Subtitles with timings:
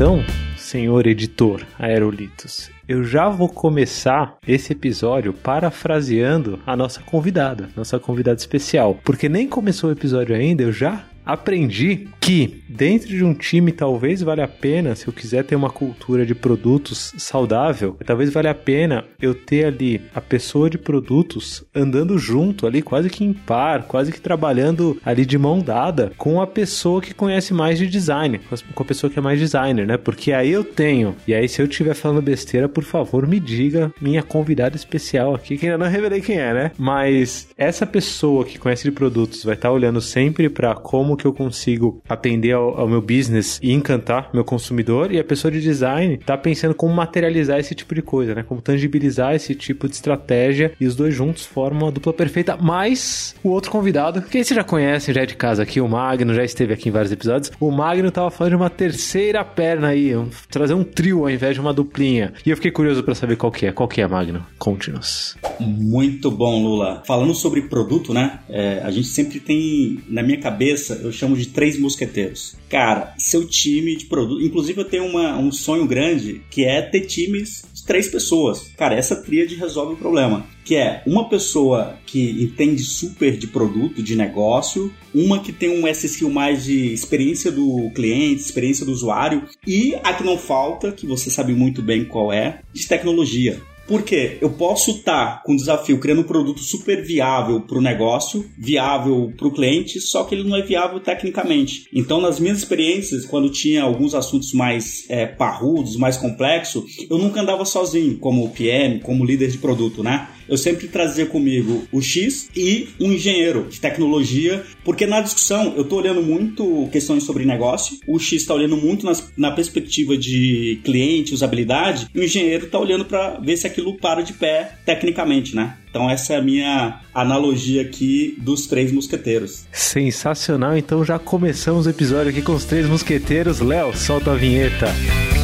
[0.00, 0.24] Então,
[0.56, 8.38] senhor editor Aerolitos, eu já vou começar esse episódio parafraseando a nossa convidada, nossa convidada
[8.38, 13.72] especial, porque nem começou o episódio ainda, eu já aprendi que dentro de um time
[13.72, 18.50] talvez valha a pena, se eu quiser ter uma cultura de produtos saudável, talvez valha
[18.50, 23.32] a pena eu ter ali a pessoa de produtos andando junto ali, quase que em
[23.32, 27.86] par, quase que trabalhando ali de mão dada com a pessoa que conhece mais de
[27.86, 28.40] design,
[28.74, 29.96] com a pessoa que é mais designer, né?
[29.96, 33.92] Porque aí eu tenho, e aí se eu estiver falando besteira, por favor, me diga
[34.00, 36.72] minha convidada especial aqui, que ainda não revelei quem é, né?
[36.78, 41.32] Mas essa pessoa que conhece de produtos vai estar olhando sempre para como que eu
[41.32, 46.16] consigo atender ao, ao, meu business e encantar meu consumidor, e a pessoa de design
[46.18, 48.42] tá pensando como materializar esse tipo de coisa, né?
[48.42, 53.34] Como tangibilizar esse tipo de estratégia, e os dois juntos formam a dupla perfeita, mais
[53.44, 56.44] o outro convidado, que você já conhece, já é de casa aqui, o Magno, já
[56.44, 57.52] esteve aqui em vários episódios.
[57.60, 61.54] O Magno tava falando de uma terceira perna aí, um, trazer um trio ao invés
[61.54, 62.32] de uma duplinha.
[62.44, 63.72] E eu fiquei curioso para saber qual que é.
[63.72, 64.44] Qual que é, Magno?
[64.58, 65.36] Conte-nos.
[65.58, 67.02] Muito bom, Lula.
[67.06, 68.40] Falando sobre produto, né?
[68.48, 72.56] É, a gente sempre tem, na minha cabeça, eu chamo de três mosqueteiros.
[72.68, 74.42] Cara, seu time de produto.
[74.42, 78.70] Inclusive, eu tenho uma, um sonho grande que é ter times de três pessoas.
[78.76, 80.46] Cara, essa tríade resolve o problema.
[80.64, 85.86] Que é uma pessoa que entende super de produto, de negócio, uma que tem um
[85.86, 91.06] S-Skill mais de experiência do cliente, experiência do usuário, e a que não falta, que
[91.06, 93.60] você sabe muito bem qual é, de tecnologia.
[93.90, 97.80] Porque eu posso estar tá com um desafio criando um produto super viável para o
[97.80, 101.88] negócio, viável para o cliente, só que ele não é viável tecnicamente.
[101.92, 107.40] Então, nas minhas experiências, quando tinha alguns assuntos mais é, parrudos, mais complexos, eu nunca
[107.40, 110.28] andava sozinho, como PM, como líder de produto, né?
[110.50, 115.84] Eu sempre trazia comigo o X e um engenheiro de tecnologia, porque na discussão eu
[115.84, 120.80] tô olhando muito questões sobre negócio, o X está olhando muito nas, na perspectiva de
[120.84, 125.54] cliente, usabilidade, e o engenheiro está olhando para ver se aquilo para de pé tecnicamente,
[125.54, 125.76] né?
[125.88, 129.66] Então essa é a minha analogia aqui dos três mosqueteiros.
[129.72, 133.60] Sensacional, então já começamos o episódio aqui com os três mosqueteiros.
[133.60, 134.86] Léo, solta a vinheta.
[134.86, 135.39] Olá,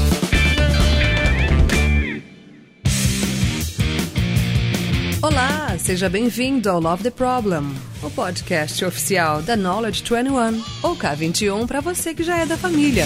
[5.86, 11.80] seja bem-vindo ao Love the Problem, o podcast oficial da Knowledge 21, ou K21 para
[11.80, 13.04] você que já é da família.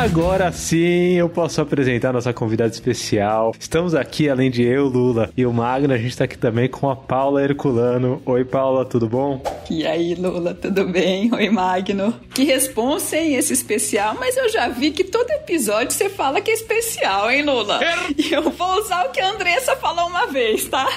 [0.00, 3.54] Agora sim eu posso apresentar nossa convidada especial.
[3.60, 6.88] Estamos aqui, além de eu, Lula e o Magno, a gente está aqui também com
[6.88, 8.22] a Paula Herculano.
[8.24, 9.42] Oi, Paula, tudo bom?
[9.68, 11.30] E aí, Lula, tudo bem?
[11.34, 12.18] Oi, Magno.
[12.32, 16.50] Que responsa, hein, esse especial, mas eu já vi que todo episódio você fala que
[16.50, 17.78] é especial, hein, Lula?
[18.16, 20.88] E eu vou usar o que a Andressa falou uma vez, tá?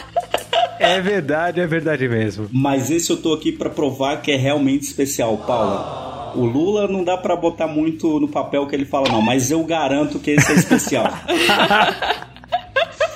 [0.79, 2.47] É verdade, é verdade mesmo.
[2.53, 6.22] Mas esse eu tô aqui para provar que é realmente especial, Paula.
[6.35, 9.63] O Lula não dá para botar muito no papel que ele fala, não, mas eu
[9.63, 11.05] garanto que esse é especial.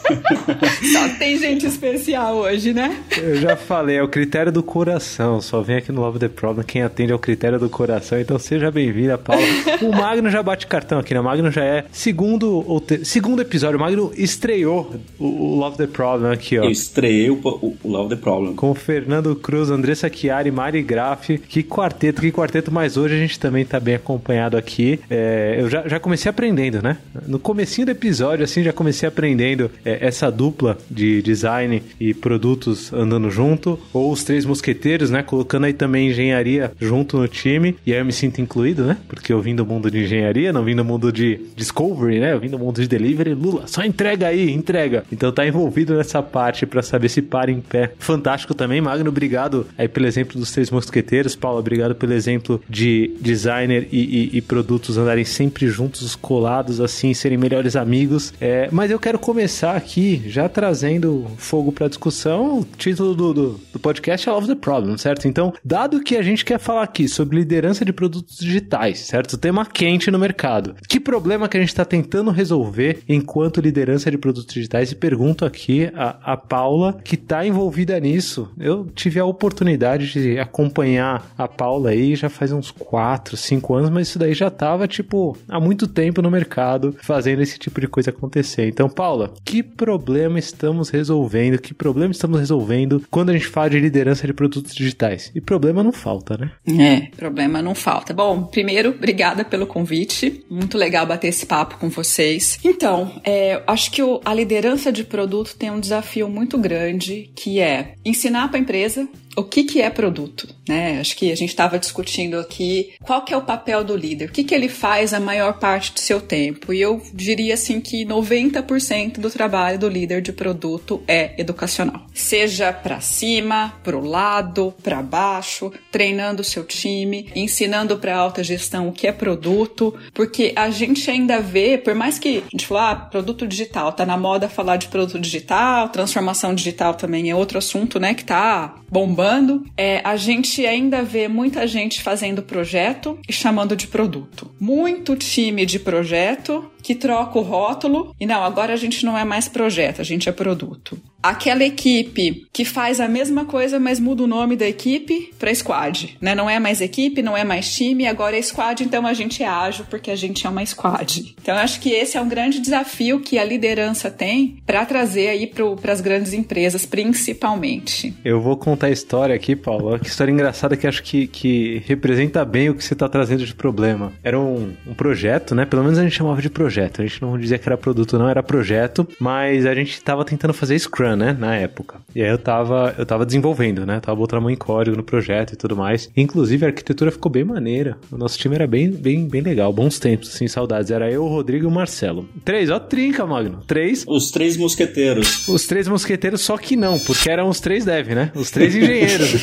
[0.91, 3.03] Só tem gente especial hoje, né?
[3.18, 5.41] Eu já falei, é o critério do coração.
[5.41, 8.19] Só vem aqui no Love the Problem quem atende ao critério do coração.
[8.19, 9.44] Então seja bem-vinda, Paula.
[9.81, 11.19] O Magno já bate cartão aqui, né?
[11.19, 13.03] O Magno já é segundo, ou te...
[13.06, 13.78] segundo episódio.
[13.78, 16.63] O Magno estreou o, Love the Problem aqui, ó.
[16.63, 18.56] Eu estreiei o, o, Love the Problem.
[18.56, 21.38] Com o Fernando Cruz, Andressa Chiari, Mari Graff.
[21.38, 22.72] Que quarteto, que quarteto.
[22.72, 25.00] Mas hoje a gente também tá bem acompanhado aqui.
[25.09, 26.97] É, eu já, já comecei aprendendo, né?
[27.28, 32.91] No comecinho do episódio, assim, já comecei aprendendo é, essa dupla de design e produtos
[32.94, 35.24] andando junto, ou os três mosqueteiros, né?
[35.24, 37.75] Colocando aí também engenharia junto no time.
[37.85, 38.97] E aí eu me sinto incluído, né?
[39.08, 42.34] Porque eu vim do mundo de engenharia, não vim do mundo de discovery, né?
[42.34, 43.34] Eu vim do mundo de delivery.
[43.34, 45.03] Lula, só entrega aí, entrega.
[45.12, 47.91] Então tá envolvido nessa parte para saber se para em pé.
[48.00, 51.35] Fantástico também, Magno, obrigado aí pelo exemplo dos três mosqueteiros.
[51.35, 57.14] Paulo, obrigado pelo exemplo de designer e, e, e produtos andarem sempre juntos, colados assim,
[57.14, 58.34] serem melhores amigos.
[58.40, 59.76] É, mas eu quero começar
[60.25, 64.97] já trazendo fogo para discussão, o título do, do, do, podcast é Love the Problem,
[64.97, 65.28] certo?
[65.28, 69.37] Então, dado que a gente quer falar aqui sobre liderança de produtos digitais, certo?
[69.37, 70.75] Tema quente no mercado.
[70.87, 74.91] Que problema que a gente está tentando resolver enquanto liderança de produtos digitais?
[74.91, 78.51] E pergunto aqui a, a Paula, que está envolvida nisso.
[78.59, 83.89] Eu tive a oportunidade de acompanhar a Paula aí já faz uns 4, 5 anos,
[83.89, 87.87] mas isso daí já estava, tipo, há muito tempo no mercado fazendo esse tipo de
[87.87, 88.67] coisa acontecer.
[88.67, 91.59] Então, Paula, que problema estamos resolvendo?
[91.59, 95.32] Que problema estamos resolvendo quando a gente fala de liderança de produtos digitais?
[95.34, 96.52] E problema não falta, né?
[96.68, 98.14] É, problema não falta.
[98.14, 100.44] Bom, primeiro, obrigada pelo convite.
[100.50, 102.59] Muito legal bater esse papo com vocês.
[102.64, 107.59] Então, é, acho que o, a liderança de produto tem um desafio muito grande que
[107.59, 110.99] é ensinar para a empresa o que, que é produto, né?
[110.99, 114.31] Acho que a gente estava discutindo aqui qual que é o papel do líder, o
[114.31, 116.73] que, que ele faz a maior parte do seu tempo.
[116.73, 122.07] E eu diria assim que 90% do trabalho do líder de produto é educacional.
[122.16, 128.43] Seja para cima, para o lado, para baixo, treinando o seu time, ensinando para alta
[128.43, 132.66] gestão o que é produto, porque a gente ainda vê, por mais que a gente
[132.66, 137.35] fale, ah, produto digital, tá na moda falar de produto digital, transformação digital também é
[137.35, 139.27] outro assunto, né, que tá bombando,
[139.76, 144.52] é, a gente ainda vê muita gente fazendo projeto e chamando de produto.
[144.59, 149.24] Muito time de projeto que troca o rótulo e não, agora a gente não é
[149.24, 151.00] mais projeto, a gente é produto.
[151.22, 156.17] Aquela equipe que faz a mesma coisa, mas muda o nome da equipe para squad,
[156.22, 156.34] né?
[156.34, 159.47] Não é mais equipe, não é mais time, agora é squad, então a gente é
[159.47, 161.35] ágil porque a gente é uma squad.
[161.41, 165.29] Então eu acho que esse é um grande desafio que a liderança tem para trazer
[165.29, 168.13] aí para as grandes empresas, principalmente.
[168.23, 169.99] Eu vou contar a história aqui, Paulo.
[169.99, 173.53] Que história engraçada que acho que, que representa bem o que você está trazendo de
[173.53, 174.11] problema.
[174.23, 175.66] Era um, um projeto, né?
[175.66, 177.02] Pelo menos a gente chamava de projeto.
[177.02, 180.53] A gente não dizia que era produto, não, era projeto, mas a gente estava tentando
[180.53, 181.36] fazer Scrum, né?
[181.38, 182.00] Na época.
[182.16, 184.00] E aí eu tava, eu tava desenvolvendo, né?
[184.00, 186.09] tava botando a mão em código no projeto e tudo mais.
[186.16, 187.98] Inclusive a arquitetura ficou bem maneira.
[188.12, 189.72] O nosso time era bem, bem, bem legal.
[189.72, 190.92] Bons tempos, assim, saudades.
[190.92, 192.28] Era eu, o Rodrigo e o Marcelo.
[192.44, 193.64] Três, ó, trinca, Magno.
[193.68, 194.04] Três.
[194.08, 195.48] Os três mosqueteiros.
[195.48, 198.32] Os três mosqueteiros, só que não, porque eram os três dev, né?
[198.34, 199.34] Os três engenheiros.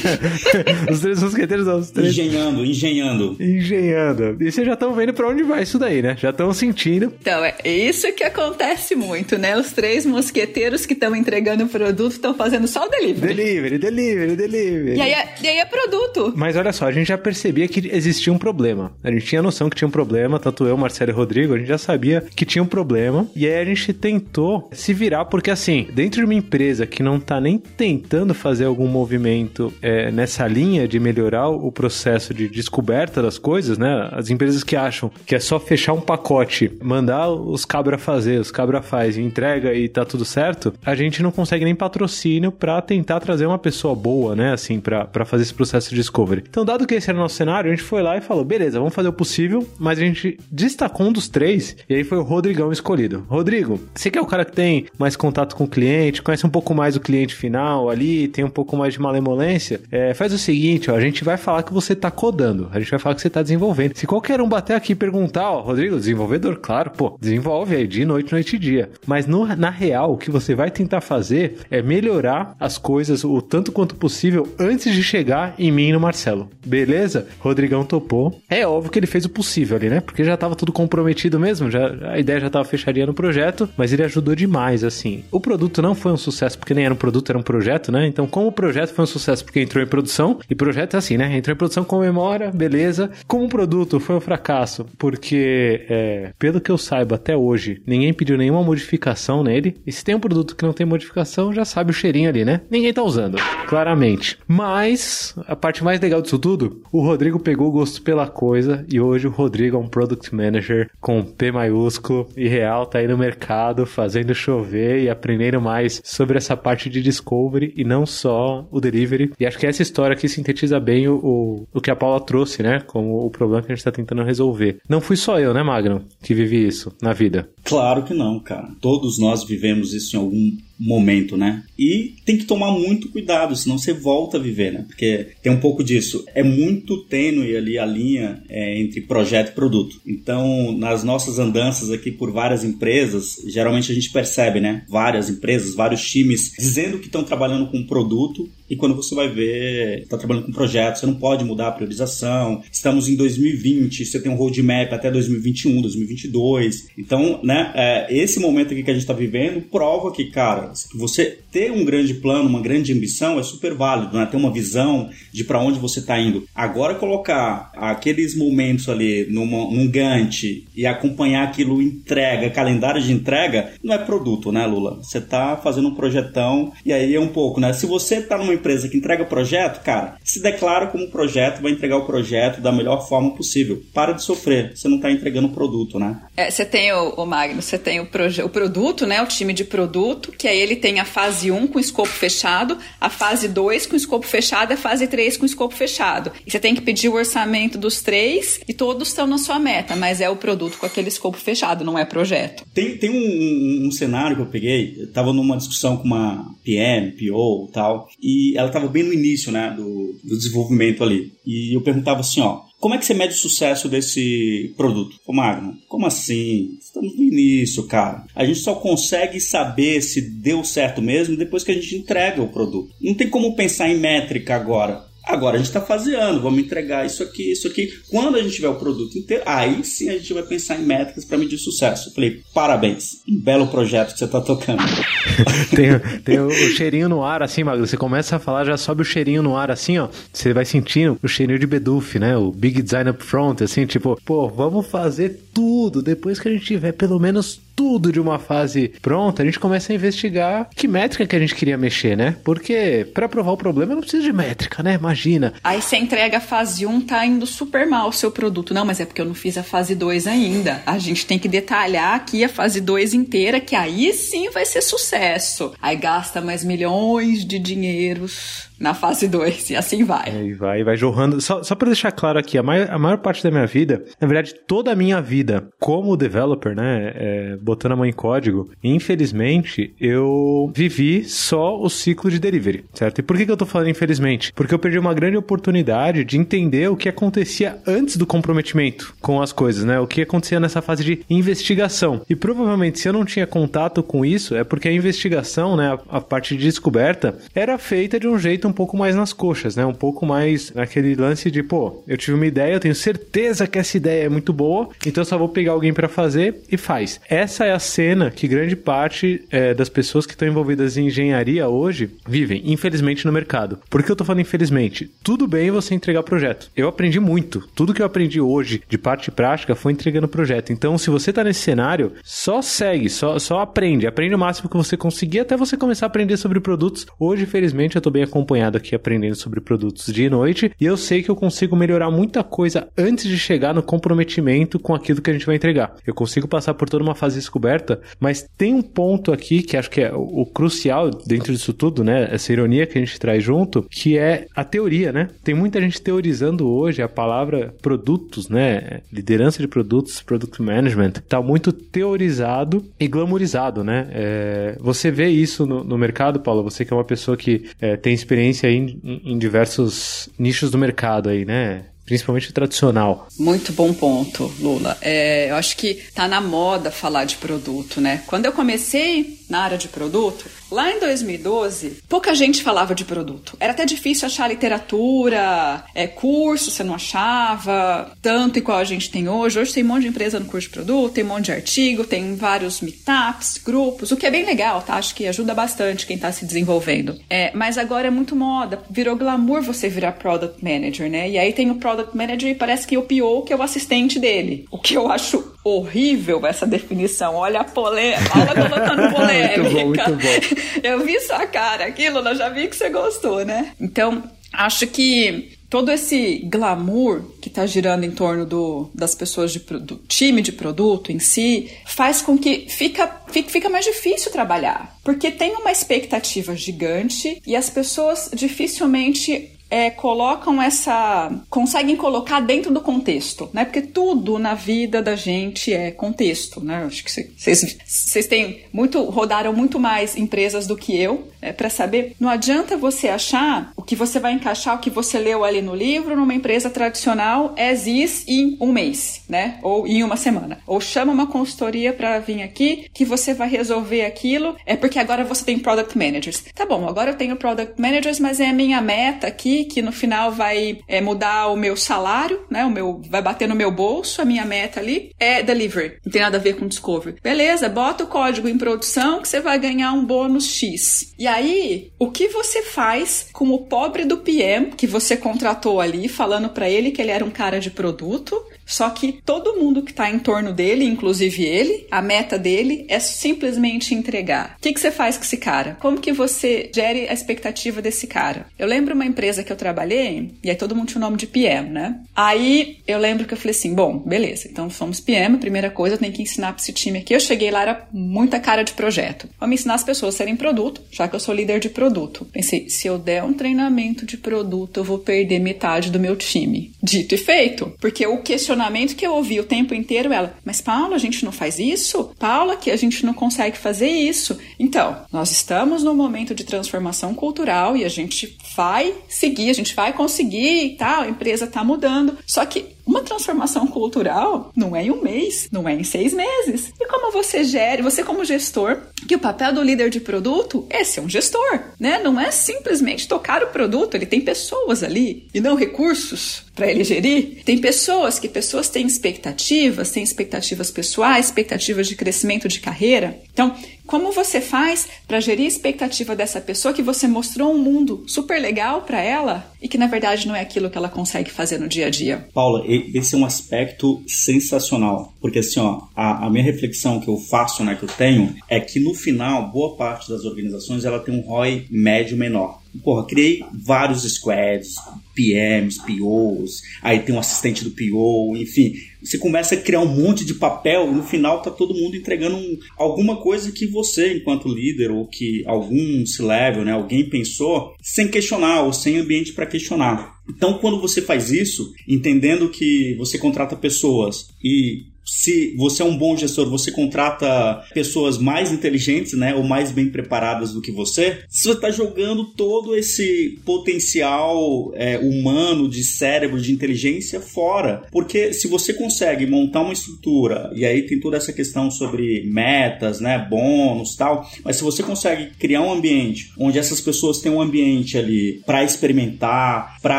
[0.91, 2.09] os três mosqueteiros, não, os três.
[2.09, 3.37] Engenhando, engenhando.
[3.39, 4.37] Engenhando.
[4.41, 6.17] E vocês já estão vendo pra onde vai isso daí, né?
[6.19, 7.13] Já estão sentindo.
[7.21, 9.57] Então, é isso que acontece muito, né?
[9.57, 13.35] Os três mosqueteiros que estão entregando o produto estão fazendo só o delivery.
[13.35, 14.97] Delivery, delivery, delivery.
[14.97, 16.33] E aí, é, e aí é produto.
[16.37, 18.93] Mas olha só, a gente já percebia que existia um problema.
[19.03, 21.69] A gente tinha noção que tinha um problema, tanto eu, Marcelo e Rodrigo, a gente
[21.69, 23.27] já sabia que tinha um problema.
[23.35, 27.21] E aí a gente tentou se virar, porque assim, dentro de uma empresa que não
[27.21, 33.23] tá nem tentando fazer algum movimento é, nessa linha de melhorar o processo de descoberta
[33.23, 34.09] das coisas, né?
[34.12, 38.51] As empresas que acham que é só fechar um pacote, mandar os cabra fazer, os
[38.51, 43.20] cabra faz, entrega e tá tudo certo, a gente não consegue nem patrocínio para tentar
[43.20, 44.52] trazer uma pessoa boa, né?
[44.52, 46.44] Assim, para fazer esse processo de discovery.
[46.49, 48.79] Então, dado que esse era o nosso cenário, a gente foi lá e falou: beleza,
[48.79, 52.23] vamos fazer o possível, mas a gente destacou um dos três, e aí foi o
[52.23, 53.25] Rodrigão escolhido.
[53.29, 56.50] Rodrigo, você que é o cara que tem mais contato com o cliente, conhece um
[56.50, 60.38] pouco mais o cliente final ali, tem um pouco mais de malemolência, é, faz o
[60.38, 63.20] seguinte, ó, a gente vai falar que você tá codando, a gente vai falar que
[63.20, 63.96] você tá desenvolvendo.
[63.96, 68.05] Se qualquer um bater aqui e perguntar, ó, Rodrigo, desenvolvedor, claro, pô, desenvolve aí, de
[68.05, 68.91] noite, noite e dia.
[69.06, 71.34] Mas no, na real, o que você vai tentar fazer
[71.71, 76.01] é melhorar as coisas o tanto quanto possível antes de chegar em mim e no
[76.01, 76.49] Marcelo.
[76.65, 77.27] Beleza?
[77.41, 78.41] Rodrigão topou.
[78.49, 80.01] É óbvio que ele fez o possível ali, né?
[80.01, 83.93] Porque já tava tudo comprometido mesmo, já, a ideia já tava fecharia no projeto, mas
[83.93, 85.25] ele ajudou demais, assim.
[85.31, 88.07] O produto não foi um sucesso porque nem era um produto, era um projeto, né?
[88.07, 91.17] Então, como o projeto foi um sucesso porque entrou em produção, e projeto é assim,
[91.17, 91.37] né?
[91.37, 93.11] Entrou em produção, comemora, beleza.
[93.27, 98.37] Como produto foi um fracasso, porque, é, pelo que eu saiba até hoje, ninguém pediu
[98.37, 99.77] nenhuma modificação nele.
[99.87, 102.61] E se tem um produto que não tem modificação, já sabe o cheirinho ali, né?
[102.71, 103.38] Ninguém tá usando,
[103.69, 104.38] claramente.
[104.47, 109.00] Mas, a parte mais legal disso tudo, o Rodrigo pegou o gosto pela coisa e
[109.00, 113.19] hoje o Rodrigo é um Product Manager com P maiúsculo e real, tá aí no
[113.19, 118.81] mercado fazendo chover e aprendendo mais sobre essa parte de discovery e não só o
[118.81, 119.32] delivery.
[119.39, 122.63] E acho que essa história aqui sintetiza bem o, o, o que a Paula trouxe,
[122.63, 122.81] né?
[122.87, 124.79] Como o problema que a gente tá tentando resolver.
[124.89, 127.49] Não fui só eu, né, Magno, que vivi isso na vida.
[127.65, 128.69] Claro que não, cara.
[128.81, 131.63] Todos nós vivemos isso em algum momento, né?
[131.79, 134.85] E tem que tomar muito cuidado, senão você volta a viver, né?
[134.87, 136.25] Porque tem um pouco disso.
[136.35, 140.01] É muito tênue ali a linha é, entre projeto e produto.
[140.07, 144.85] Então, nas nossas andanças aqui por várias empresas, geralmente a gente percebe, né?
[144.89, 150.01] Várias empresas, vários times dizendo que estão trabalhando com produto e quando você vai ver,
[150.01, 152.63] está trabalhando com projeto, você não pode mudar a priorização.
[152.71, 156.89] Estamos em 2020, você tem um roadmap até 2021, 2022.
[156.99, 161.39] Então, né, é, esse momento aqui que a gente está vivendo prova que, cara, você
[161.51, 164.27] ter um grande plano, uma grande ambição é super válido, né?
[164.27, 166.44] Ter uma visão de para onde você está indo.
[166.55, 173.73] Agora, colocar aqueles momentos ali numa, num Gantt e acompanhar aquilo entrega, calendário de entrega,
[173.83, 174.97] não é produto, né, Lula?
[175.03, 177.73] Você está fazendo um projetão e aí é um pouco, né?
[177.73, 181.96] Se você está numa empresa que entrega projeto, cara, se declara como projeto, vai entregar
[181.96, 183.82] o projeto da melhor forma possível.
[183.93, 186.20] Para de sofrer, você não está entregando produto, né?
[186.37, 188.08] É, você tem o, o Magno, você tem o,
[188.44, 189.23] o produto, né?
[189.23, 193.11] O time de produto, que aí ele tem a fase 1 com escopo fechado, a
[193.11, 196.32] fase 2 com escopo fechado e a fase 3 com escopo fechado.
[196.46, 199.96] E você tem que pedir o orçamento dos três e todos estão na sua meta,
[199.96, 202.65] mas é o produto com aquele escopo fechado, não é projeto.
[202.73, 206.55] Tem, tem um, um, um cenário que eu peguei, eu tava numa discussão com uma
[206.65, 211.03] PM, PO e tal, e e ela estava bem no início, né, do, do desenvolvimento
[211.03, 211.32] ali.
[211.46, 215.17] E eu perguntava assim, ó, como é que você mede o sucesso desse produto?
[215.27, 216.77] Ô Magno, como assim?
[216.79, 218.27] Estamos no início, cara.
[218.34, 222.53] A gente só consegue saber se deu certo mesmo depois que a gente entrega o
[222.53, 222.93] produto.
[223.01, 225.03] Não tem como pensar em métrica agora.
[225.27, 227.93] Agora a gente está faseando, vamos entregar isso aqui, isso aqui.
[228.11, 231.25] Quando a gente tiver o produto inteiro, aí sim a gente vai pensar em métricas
[231.25, 232.11] para medir sucesso.
[232.11, 234.83] Eu falei, parabéns, um belo projeto que você está tocando.
[235.75, 237.87] tem, tem o, o, cheirinho no ar, assim, Magro.
[237.87, 240.09] Você começa a falar, já sobe o cheirinho no ar, assim, ó.
[240.33, 242.37] Você vai sentindo o cheirinho de Beduf, né?
[242.37, 246.03] O Big Design Up Front, assim, tipo, pô, vamos fazer tudo.
[246.03, 249.93] Depois que a gente tiver pelo menos tudo de uma fase pronta, a gente começa
[249.93, 252.37] a investigar que métrica que a gente queria mexer, né?
[252.45, 254.95] Porque para provar o problema não precisa de métrica, né?
[254.95, 255.55] Imagina.
[255.63, 258.75] Aí você entrega a fase 1, tá indo super mal o seu produto.
[258.75, 260.83] Não, mas é porque eu não fiz a fase 2 ainda.
[260.87, 264.81] A gente tem que detalhar aqui a fase 2 inteira, que aí sim vai ser
[264.81, 265.73] sucesso.
[265.81, 270.29] Aí gasta mais milhões de dinheiros na fase 2, e assim vai.
[270.29, 271.41] É, e vai, vai jorrando.
[271.41, 274.27] Só, só para deixar claro aqui, a maior, a maior parte da minha vida, na
[274.27, 279.95] verdade, toda a minha vida como developer, né, é, botando a mão em código, infelizmente,
[280.01, 283.19] eu vivi só o ciclo de delivery, certo?
[283.19, 284.53] E por que, que eu tô falando infelizmente?
[284.53, 289.41] Porque eu perdi uma grande oportunidade de entender o que acontecia antes do comprometimento com
[289.41, 290.01] as coisas, né?
[290.01, 292.23] O que acontecia nessa fase de investigação.
[292.29, 296.19] E provavelmente, se eu não tinha contato com isso, é porque a investigação, né, a,
[296.19, 299.85] a parte de descoberta, era feita de um jeito um pouco mais nas coxas, né?
[299.85, 303.79] Um pouco mais naquele lance de, pô, eu tive uma ideia, eu tenho certeza que
[303.79, 307.21] essa ideia é muito boa, então eu só vou pegar alguém para fazer e faz.
[307.29, 311.69] Essa é a cena que grande parte é, das pessoas que estão envolvidas em engenharia
[311.69, 313.79] hoje vivem, infelizmente, no mercado.
[313.89, 315.11] Por que eu tô falando infelizmente?
[315.23, 316.71] Tudo bem você entregar projeto.
[316.77, 317.67] Eu aprendi muito.
[317.75, 320.73] Tudo que eu aprendi hoje de parte prática foi entregando projeto.
[320.73, 324.06] Então, se você tá nesse cenário, só segue, só, só aprende.
[324.06, 327.06] Aprende o máximo que você conseguir até você começar a aprender sobre produtos.
[327.19, 330.84] Hoje, felizmente, eu tô bem acompanhado acompanhado aqui aprendendo sobre produtos dia e noite, e
[330.84, 335.20] eu sei que eu consigo melhorar muita coisa antes de chegar no comprometimento com aquilo
[335.20, 335.96] que a gente vai entregar.
[336.06, 339.91] Eu consigo passar por toda uma fase descoberta, mas tem um ponto aqui que acho
[339.91, 342.29] que é o, o crucial dentro disso tudo, né?
[342.31, 345.29] Essa ironia que a gente traz junto, que é a teoria, né?
[345.43, 349.01] Tem muita gente teorizando hoje a palavra produtos, né?
[349.13, 354.06] Liderança de produtos, product management, tá muito teorizado e glamourizado, né?
[354.13, 357.96] É, você vê isso no, no, mercado, Paulo, você que é uma pessoa que é,
[357.96, 361.86] tem experiência experiência em, em diversos nichos do mercado aí, né?
[362.05, 363.29] principalmente tradicional.
[363.39, 364.94] Muito bom ponto, Lula.
[365.01, 368.22] É, eu acho que tá na moda falar de produto, né?
[368.27, 373.56] Quando eu comecei na área de produto, lá em 2012, pouca gente falava de produto.
[373.60, 379.29] Era até difícil achar literatura, é, curso, você não achava, tanto igual a gente tem
[379.29, 379.58] hoje.
[379.58, 382.05] Hoje tem um monte de empresa no curso de produto, tem um monte de artigo,
[382.05, 384.94] tem vários meetups, grupos, o que é bem legal, tá?
[384.94, 387.19] Acho que ajuda bastante quem tá se desenvolvendo.
[387.29, 391.29] É, mas agora é muito moda, virou glamour você virar product manager, né?
[391.29, 394.19] E aí tem o product manager e parece que o PO que é o assistente
[394.19, 394.67] dele.
[394.70, 397.34] O que eu acho horrível essa definição.
[397.34, 399.33] Olha a polêmica, Paula colocando polêmica.
[399.34, 400.81] Muito bom, muito bom.
[400.82, 403.72] Eu vi sua cara, aquilo, eu já vi que você gostou, né?
[403.81, 404.22] Então,
[404.53, 409.96] acho que todo esse glamour que está girando em torno do, das pessoas de, do
[410.06, 414.96] time de produto em si faz com que fica, fica, fica mais difícil trabalhar.
[415.03, 421.33] Porque tem uma expectativa gigante e as pessoas dificilmente é, colocam essa.
[421.51, 423.65] conseguem colocar dentro do contexto, né?
[423.65, 426.85] Porque tudo na vida da gente é contexto, né?
[426.85, 429.03] Acho que vocês têm muito.
[429.05, 432.15] rodaram muito mais empresas do que eu é, para saber.
[432.21, 435.75] Não adianta você achar o que você vai encaixar, o que você leu ali no
[435.75, 439.59] livro, numa empresa tradicional, as is em um mês, né?
[439.63, 440.59] Ou em uma semana.
[440.67, 445.25] Ou chama uma consultoria para vir aqui que você vai resolver aquilo, é porque agora
[445.25, 446.44] você tem product managers.
[446.55, 449.93] Tá bom, agora eu tenho product managers, mas é a minha meta aqui que no
[449.93, 452.65] final vai é, mudar o meu salário, né?
[452.65, 455.99] O meu vai bater no meu bolso, a minha meta ali é delivery.
[456.05, 457.17] Não tem nada a ver com discovery.
[457.23, 461.15] Beleza, bota o código em produção que você vai ganhar um bônus X.
[461.19, 466.09] E aí, o que você faz com o pobre do PM que você contratou ali,
[466.09, 469.91] falando para ele que ele era um cara de produto, só que todo mundo que
[469.91, 474.56] está em torno dele, inclusive ele, a meta dele é simplesmente entregar.
[474.59, 475.77] O que, que você faz com esse cara?
[475.81, 478.47] Como que você gere a expectativa desse cara?
[478.59, 481.27] Eu lembro uma empresa que eu trabalhei, e aí todo mundo tinha o nome de
[481.27, 482.01] PM, né?
[482.15, 485.99] Aí eu lembro que eu falei assim: bom, beleza, então somos PM, primeira coisa, eu
[485.99, 487.15] tenho que ensinar para esse time aqui.
[487.15, 489.29] Eu cheguei lá, era muita cara de projeto.
[489.39, 492.27] Vamos ensinar as pessoas a serem produto, já que eu sou líder de produto.
[492.33, 496.73] Pensei, se eu der um treinamento de produto, eu vou perder metade do meu time.
[496.83, 500.61] Dito e feito, porque o questionamento questionamento que eu ouvi o tempo inteiro ela, mas
[500.61, 502.13] Paula, a gente não faz isso?
[502.19, 504.39] Paula, que a gente não consegue fazer isso.
[504.58, 509.75] Então, nós estamos num momento de transformação cultural e a gente vai seguir, a gente
[509.75, 512.16] vai conseguir e tal, a empresa está mudando.
[512.27, 516.72] Só que uma transformação cultural não é em um mês, não é em seis meses.
[516.79, 520.85] E como você gere, você como gestor, que o papel do líder de produto é
[520.85, 522.00] ser um gestor, né?
[522.03, 526.85] Não é simplesmente tocar o produto, ele tem pessoas ali e não recursos para ele
[526.85, 527.42] gerir.
[527.44, 533.18] Tem pessoas que pessoas têm expectativas, têm expectativas pessoais, expectativas de crescimento de carreira.
[533.33, 533.55] Então,
[533.87, 538.40] como você faz para gerir a expectativa dessa pessoa que você mostrou um mundo super
[538.40, 541.68] legal para ela e que na verdade não é aquilo que ela consegue fazer no
[541.68, 542.29] dia a dia?
[542.33, 547.16] Paula, esse é um aspecto sensacional, porque assim, ó, a, a minha reflexão que eu
[547.16, 551.14] faço, né, que eu tenho, é que no final, boa parte das organizações ela tem
[551.14, 552.63] um ROI médio menor.
[552.83, 554.75] Porra, criei vários squads,
[555.14, 558.75] PMs, POs, aí tem um assistente do PO, enfim.
[559.03, 562.37] Você começa a criar um monte de papel e no final tá todo mundo entregando
[562.37, 568.09] um, alguma coisa que você, enquanto líder, ou que algum C-level, né, alguém pensou, sem
[568.09, 570.14] questionar ou sem ambiente para questionar.
[570.29, 575.96] Então, quando você faz isso, entendendo que você contrata pessoas e se você é um
[575.96, 581.18] bom gestor, você contrata pessoas mais inteligentes, né, ou mais bem preparadas do que você,
[581.29, 587.83] você está jogando todo esse potencial é, humano de cérebro, de inteligência fora.
[587.90, 593.01] Porque se você consegue montar uma estrutura, e aí tem toda essa questão sobre metas,
[593.01, 597.40] né, bônus tal, mas se você consegue criar um ambiente onde essas pessoas têm um
[597.40, 599.99] ambiente ali para experimentar, para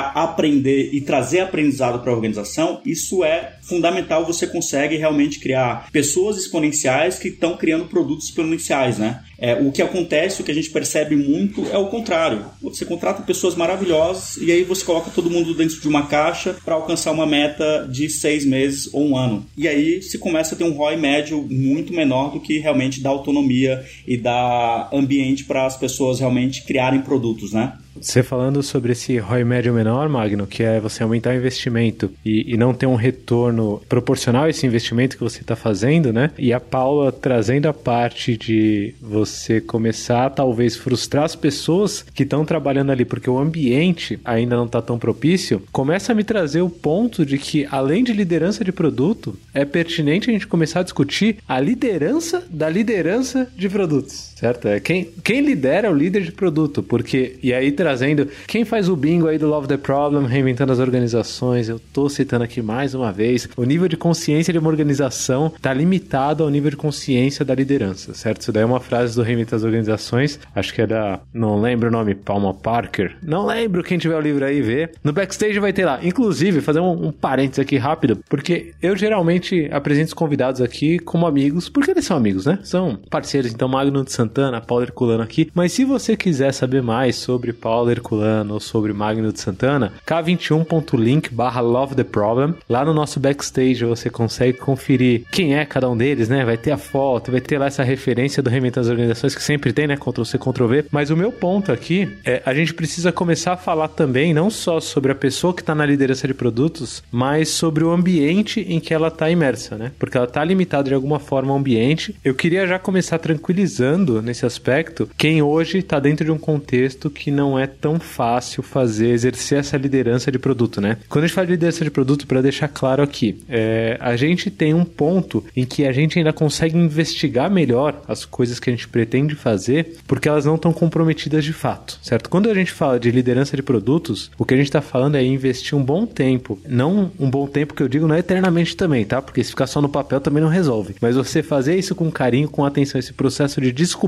[0.12, 4.26] aprender e trazer aprendizado para a organização, isso é fundamental.
[4.26, 9.24] Você consegue consegue realmente criar pessoas exponenciais que estão criando produtos exponenciais, né?
[9.38, 12.46] É, o que acontece, o que a gente percebe muito é o contrário.
[12.62, 16.76] Você contrata pessoas maravilhosas e aí você coloca todo mundo dentro de uma caixa para
[16.76, 19.46] alcançar uma meta de seis meses ou um ano.
[19.58, 23.10] E aí se começa a ter um ROI médio muito menor do que realmente dá
[23.10, 27.74] autonomia e dá ambiente para as pessoas realmente criarem produtos, né?
[28.00, 32.54] Você falando sobre esse ROI médio menor, Magno, que é você aumentar o investimento e,
[32.54, 36.32] e não ter um retorno proporcional a esse investimento que você está fazendo, né?
[36.38, 42.46] E a Paula trazendo a parte de você começar talvez frustrar as pessoas que estão
[42.46, 46.70] trabalhando ali, porque o ambiente ainda não está tão propício, começa a me trazer o
[46.70, 51.38] ponto de que, além de liderança de produto, é pertinente a gente começar a discutir
[51.48, 54.68] a liderança da liderança de produtos, certo?
[54.68, 58.28] É quem, quem lidera é o líder de produto, porque, e aí trazendo.
[58.48, 62.44] Quem faz o bingo aí do Love the Problem, reinventando as organizações, eu tô citando
[62.44, 66.70] aqui mais uma vez, o nível de consciência de uma organização tá limitado ao nível
[66.70, 68.42] de consciência da liderança, certo?
[68.42, 71.88] Isso daí é uma frase do Reinventando as Organizações, acho que é da, não lembro
[71.88, 74.92] o nome, Palma Parker, não lembro quem tiver o livro aí ver.
[75.04, 79.70] No backstage vai ter lá, inclusive, fazer um, um parênteses aqui rápido, porque eu geralmente
[79.72, 82.60] apresento os convidados aqui como amigos, porque eles são amigos, né?
[82.64, 87.16] São parceiros, então Magno de Santana, Paulo Herculano aqui, mas se você quiser saber mais
[87.16, 92.56] sobre Paulo Herculano ou sobre Magno de Santana, k21.link barra Love the Problem.
[92.68, 96.44] Lá no nosso backstage você consegue conferir quem é cada um deles, né?
[96.44, 99.72] Vai ter a foto, vai ter lá essa referência do Reinventando das Organizações que sempre
[99.72, 99.96] tem, né?
[99.96, 100.86] Ctrl-C, Ctrl-V.
[100.92, 104.80] Mas o meu ponto aqui é a gente precisa começar a falar também não só
[104.80, 108.94] sobre a pessoa que está na liderança de produtos, mas sobre o ambiente em que
[108.94, 109.92] ela está imersa, né?
[110.00, 112.16] Porque ela está limitada de alguma forma ao ambiente.
[112.24, 117.32] Eu queria já começar tranquilizando nesse aspecto quem hoje está dentro de um contexto que
[117.32, 120.98] não é tão fácil fazer, exercer essa liderança de produto, né?
[121.10, 124.50] Quando a gente fala de liderança de produto, para deixar claro aqui, é, a gente
[124.50, 128.74] tem um ponto em que a gente ainda consegue investigar melhor as coisas que a
[128.74, 132.30] gente pretende fazer, porque elas não estão comprometidas de fato, certo?
[132.30, 135.24] Quando a gente fala de liderança de produtos, o que a gente está falando é
[135.24, 139.06] investir um bom tempo, não um bom tempo que eu digo não é eternamente também,
[139.06, 139.22] tá?
[139.22, 140.96] Porque se ficar só no papel também não resolve.
[141.02, 144.05] Mas você fazer isso com carinho, com atenção, esse processo de descoberta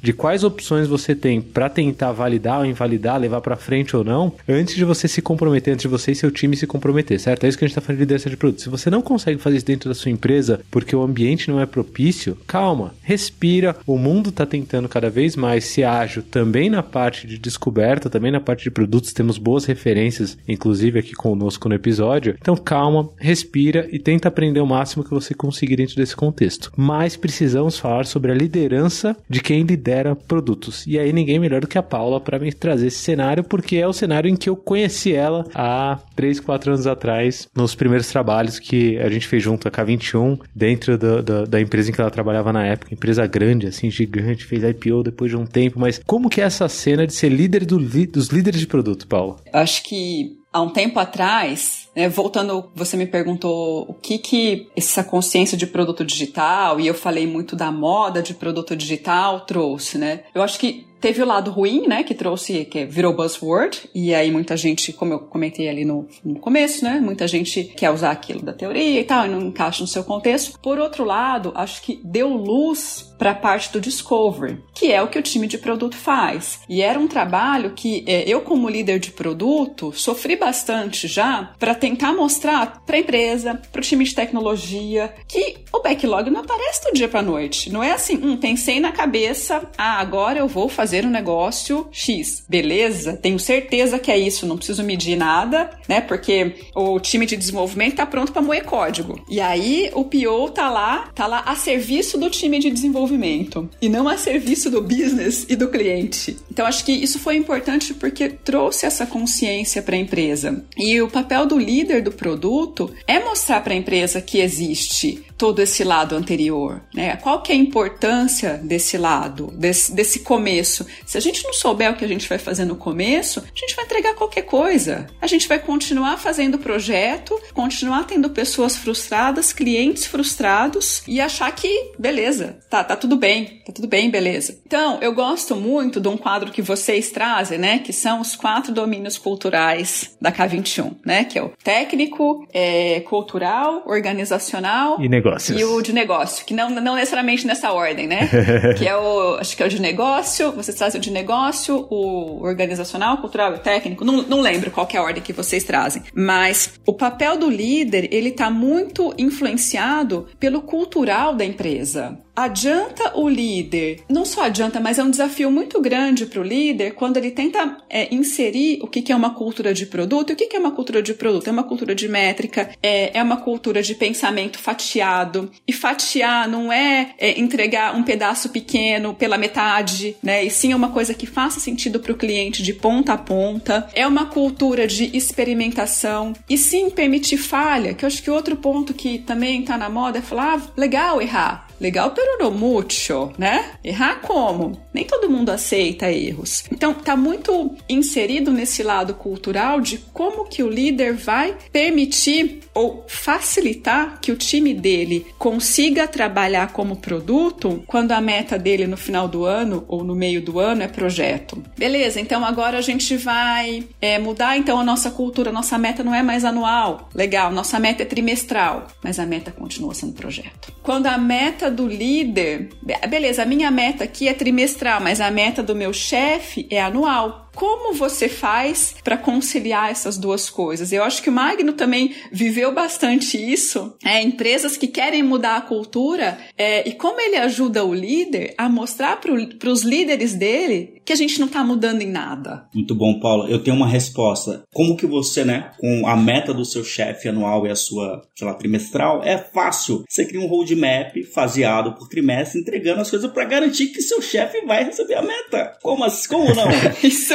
[0.00, 4.04] de quais opções você tem para tentar validar ou invalidar validar, levar para frente ou
[4.04, 7.44] não, antes de você se comprometer, antes de você e seu time se comprometer, certo?
[7.44, 8.60] É isso que a gente está falando de liderança de produto.
[8.60, 11.66] Se você não consegue fazer isso dentro da sua empresa porque o ambiente não é
[11.66, 13.76] propício, calma, respira.
[13.86, 18.30] O mundo está tentando cada vez mais ser ágil também na parte de descoberta, também
[18.30, 19.12] na parte de produtos.
[19.12, 22.36] Temos boas referências, inclusive aqui conosco no episódio.
[22.40, 26.72] Então calma, respira e tenta aprender o máximo que você conseguir dentro desse contexto.
[26.76, 30.86] Mas precisamos falar sobre a liderança de quem lidera produtos.
[30.86, 33.86] E aí ninguém melhor do que a Paula para me trazer esse cenário, porque é
[33.86, 38.58] o cenário em que eu conheci ela há 3, 4 anos atrás, nos primeiros trabalhos
[38.58, 42.10] que a gente fez junto, a K21, dentro do, do, da empresa em que ela
[42.10, 42.94] trabalhava na época.
[42.94, 45.78] Empresa grande, assim, gigante, fez IPO depois de um tempo.
[45.78, 49.40] Mas como que é essa cena de ser líder do, dos líderes de produto, Paulo?
[49.52, 55.04] Acho que há um tempo atrás né, voltando, você me perguntou o que que essa
[55.04, 60.24] consciência de produto digital, e eu falei muito da moda de produto digital trouxe, né?
[60.34, 64.30] Eu acho que Teve o lado ruim, né, que trouxe, que virou buzzword, e aí
[64.30, 68.40] muita gente, como eu comentei ali no, no começo, né, muita gente quer usar aquilo
[68.40, 70.58] da teoria e tal, e não encaixa no seu contexto.
[70.60, 75.08] Por outro lado, acho que deu luz para a parte do discovery, que é o
[75.08, 76.60] que o time de produto faz.
[76.68, 81.74] E era um trabalho que é, eu, como líder de produto, sofri bastante já para
[81.74, 86.84] tentar mostrar para a empresa, para o time de tecnologia, que o backlog não aparece
[86.84, 87.70] do dia para noite.
[87.70, 91.88] Não é assim, hum, pensei na cabeça, ah, agora eu vou fazer fazer um negócio
[91.90, 92.44] X.
[92.48, 93.14] Beleza?
[93.14, 96.00] Tenho certeza que é isso, não preciso medir nada, né?
[96.00, 99.20] Porque o time de desenvolvimento tá pronto para moer código.
[99.28, 103.88] E aí o PO tá lá, tá lá a serviço do time de desenvolvimento e
[103.88, 106.36] não a serviço do business e do cliente.
[106.50, 110.64] Então acho que isso foi importante porque trouxe essa consciência para a empresa.
[110.76, 115.60] E o papel do líder do produto é mostrar para a empresa que existe todo
[115.60, 117.16] esse lado anterior, né?
[117.16, 120.83] Qual que é a importância desse lado, desse, desse começo?
[121.06, 123.74] Se a gente não souber o que a gente vai fazer no começo, a gente
[123.74, 125.06] vai entregar qualquer coisa.
[125.20, 131.92] A gente vai continuar fazendo projeto, continuar tendo pessoas frustradas, clientes frustrados e achar que
[131.98, 134.58] beleza, tá, tá tudo bem, tá tudo bem, beleza.
[134.66, 137.78] Então, eu gosto muito de um quadro que vocês trazem, né?
[137.78, 141.24] Que são os quatro domínios culturais da K21, né?
[141.24, 145.58] Que é o técnico, é, cultural, organizacional e negócios.
[145.58, 148.28] E o de negócio, que não, não necessariamente nessa ordem, né?
[148.76, 152.42] que é o, acho que é o de negócio, vocês trazem o de negócio, o
[152.42, 156.02] organizacional, cultural e técnico, não, não lembro qual é a ordem que vocês trazem.
[156.14, 162.18] Mas o papel do líder, ele tá muito influenciado pelo cultural da empresa.
[162.36, 166.94] Adianta o líder, não só adianta, mas é um desafio muito grande para o líder
[166.94, 170.30] quando ele tenta é, inserir o que, que é uma cultura de produto.
[170.30, 171.46] E o que, que é uma cultura de produto?
[171.46, 175.50] É uma cultura de métrica, é, é uma cultura de pensamento fatiado.
[175.66, 180.44] E fatiar não é, é entregar um pedaço pequeno pela metade, né?
[180.44, 183.88] E sim é uma coisa que faça sentido para o cliente de ponta a ponta.
[183.94, 188.92] É uma cultura de experimentação e sim permitir falha, que eu acho que outro ponto
[188.92, 191.63] que também está na moda é falar, ah, legal errar.
[191.84, 193.72] Legal, pero mucho, né?
[193.84, 194.80] Errar como?
[194.92, 196.64] Nem todo mundo aceita erros.
[196.72, 203.04] Então, tá muito inserido nesse lado cultural de como que o líder vai permitir ou
[203.06, 209.28] facilitar que o time dele consiga trabalhar como produto quando a meta dele no final
[209.28, 211.62] do ano ou no meio do ano é projeto.
[211.76, 216.14] Beleza, então agora a gente vai é, mudar então a nossa cultura, nossa meta não
[216.14, 217.10] é mais anual.
[217.14, 220.72] Legal, nossa meta é trimestral, mas a meta continua sendo projeto.
[220.82, 222.70] Quando a meta do líder,
[223.08, 227.43] beleza, a minha meta aqui é trimestral, mas a meta do meu chefe é anual.
[227.54, 230.92] Como você faz para conciliar essas duas coisas?
[230.92, 233.94] Eu acho que o Magno também viveu bastante isso.
[234.04, 238.68] É, empresas que querem mudar a cultura é, e como ele ajuda o líder a
[238.68, 242.66] mostrar para os líderes dele que a gente não está mudando em nada.
[242.74, 243.46] Muito bom, Paulo.
[243.46, 244.64] Eu tenho uma resposta.
[244.72, 248.46] Como que você, né, com a meta do seu chefe anual e a sua, sei
[248.46, 250.04] lá, trimestral, é fácil.
[250.08, 254.64] Você cria um roadmap faseado por trimestre, entregando as coisas para garantir que seu chefe
[254.64, 255.76] vai receber a meta.
[255.82, 256.28] Como assim?
[256.28, 256.68] Como não?
[257.02, 257.34] Isso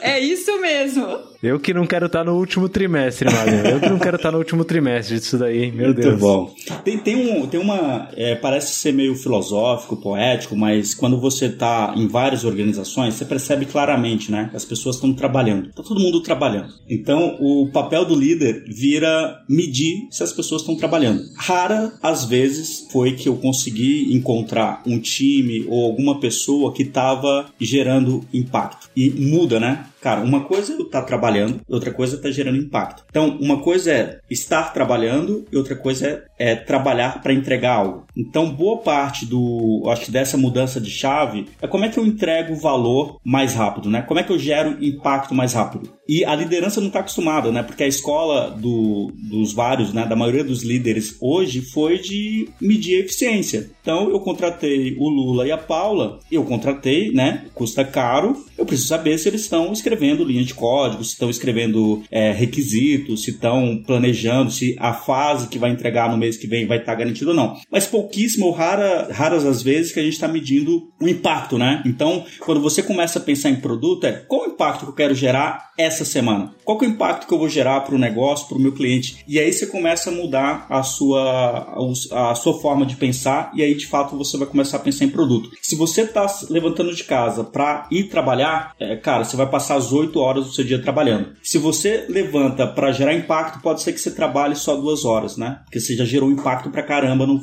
[0.01, 1.31] é isso mesmo.
[1.41, 3.67] Eu que não quero estar no último trimestre, Magno.
[3.67, 6.19] Eu que não quero estar no último trimestre disso daí, meu Muito Deus.
[6.19, 6.53] bom.
[6.83, 8.09] Tem, tem, um, tem uma.
[8.15, 13.65] É, parece ser meio filosófico, poético, mas quando você está em várias organizações, você percebe
[13.65, 14.51] claramente, né?
[14.53, 15.69] As pessoas estão trabalhando.
[15.69, 16.73] Está todo mundo trabalhando.
[16.87, 21.23] Então, o papel do líder vira medir se as pessoas estão trabalhando.
[21.35, 27.47] Rara, às vezes, foi que eu consegui encontrar um time ou alguma pessoa que estava
[27.59, 28.89] gerando impacto.
[28.95, 29.85] E muda, né?
[30.01, 33.03] Cara, uma coisa é estar tá trabalhando, outra coisa é estar tá gerando impacto.
[33.09, 38.07] Então, uma coisa é estar trabalhando e outra coisa é, é trabalhar para entregar algo.
[38.15, 42.05] Então, boa parte do, acho que dessa mudança de chave é como é que eu
[42.05, 44.01] entrego valor mais rápido, né?
[44.01, 45.89] Como é que eu gero impacto mais rápido?
[46.07, 47.63] E a liderança não está acostumada, né?
[47.63, 50.05] Porque a escola do, dos vários, né?
[50.05, 53.71] Da maioria dos líderes hoje foi de medir a eficiência.
[53.81, 57.45] Então, eu contratei o Lula e a Paula, eu contratei, né?
[57.53, 62.03] Custa caro, eu preciso saber se eles estão escrevendo linha de código, se estão escrevendo
[62.11, 66.67] é, requisitos, se estão planejando, se a fase que vai entregar no mês que vem
[66.67, 67.55] vai estar tá garantida ou não.
[67.71, 71.83] Mas pouquíssimo ou rara, raras as vezes que a gente está medindo o impacto, né?
[71.85, 75.13] Então, quando você começa a pensar em produto, é qual o impacto que eu quero
[75.13, 76.53] gerar essa semana?
[76.63, 79.23] Qual é o impacto que eu vou gerar para o negócio, para o meu cliente?
[79.27, 81.75] E aí você começa a mudar a sua,
[82.11, 85.09] a sua forma de pensar e aí de fato você vai começar a pensar em
[85.09, 85.49] produto.
[85.61, 89.91] Se você está levantando de casa para ir trabalhar, é, cara, você vai passar as
[89.91, 91.33] 8 horas do seu dia trabalhando.
[91.41, 95.61] Se você levanta para gerar impacto, pode ser que você trabalhe só duas horas, né?
[95.65, 97.41] Porque você já gerou impacto pra caramba no,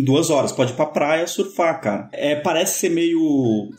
[0.00, 0.52] em duas horas.
[0.52, 2.08] Pode ir pra praia surfar, cara.
[2.12, 3.20] É, parece ser meio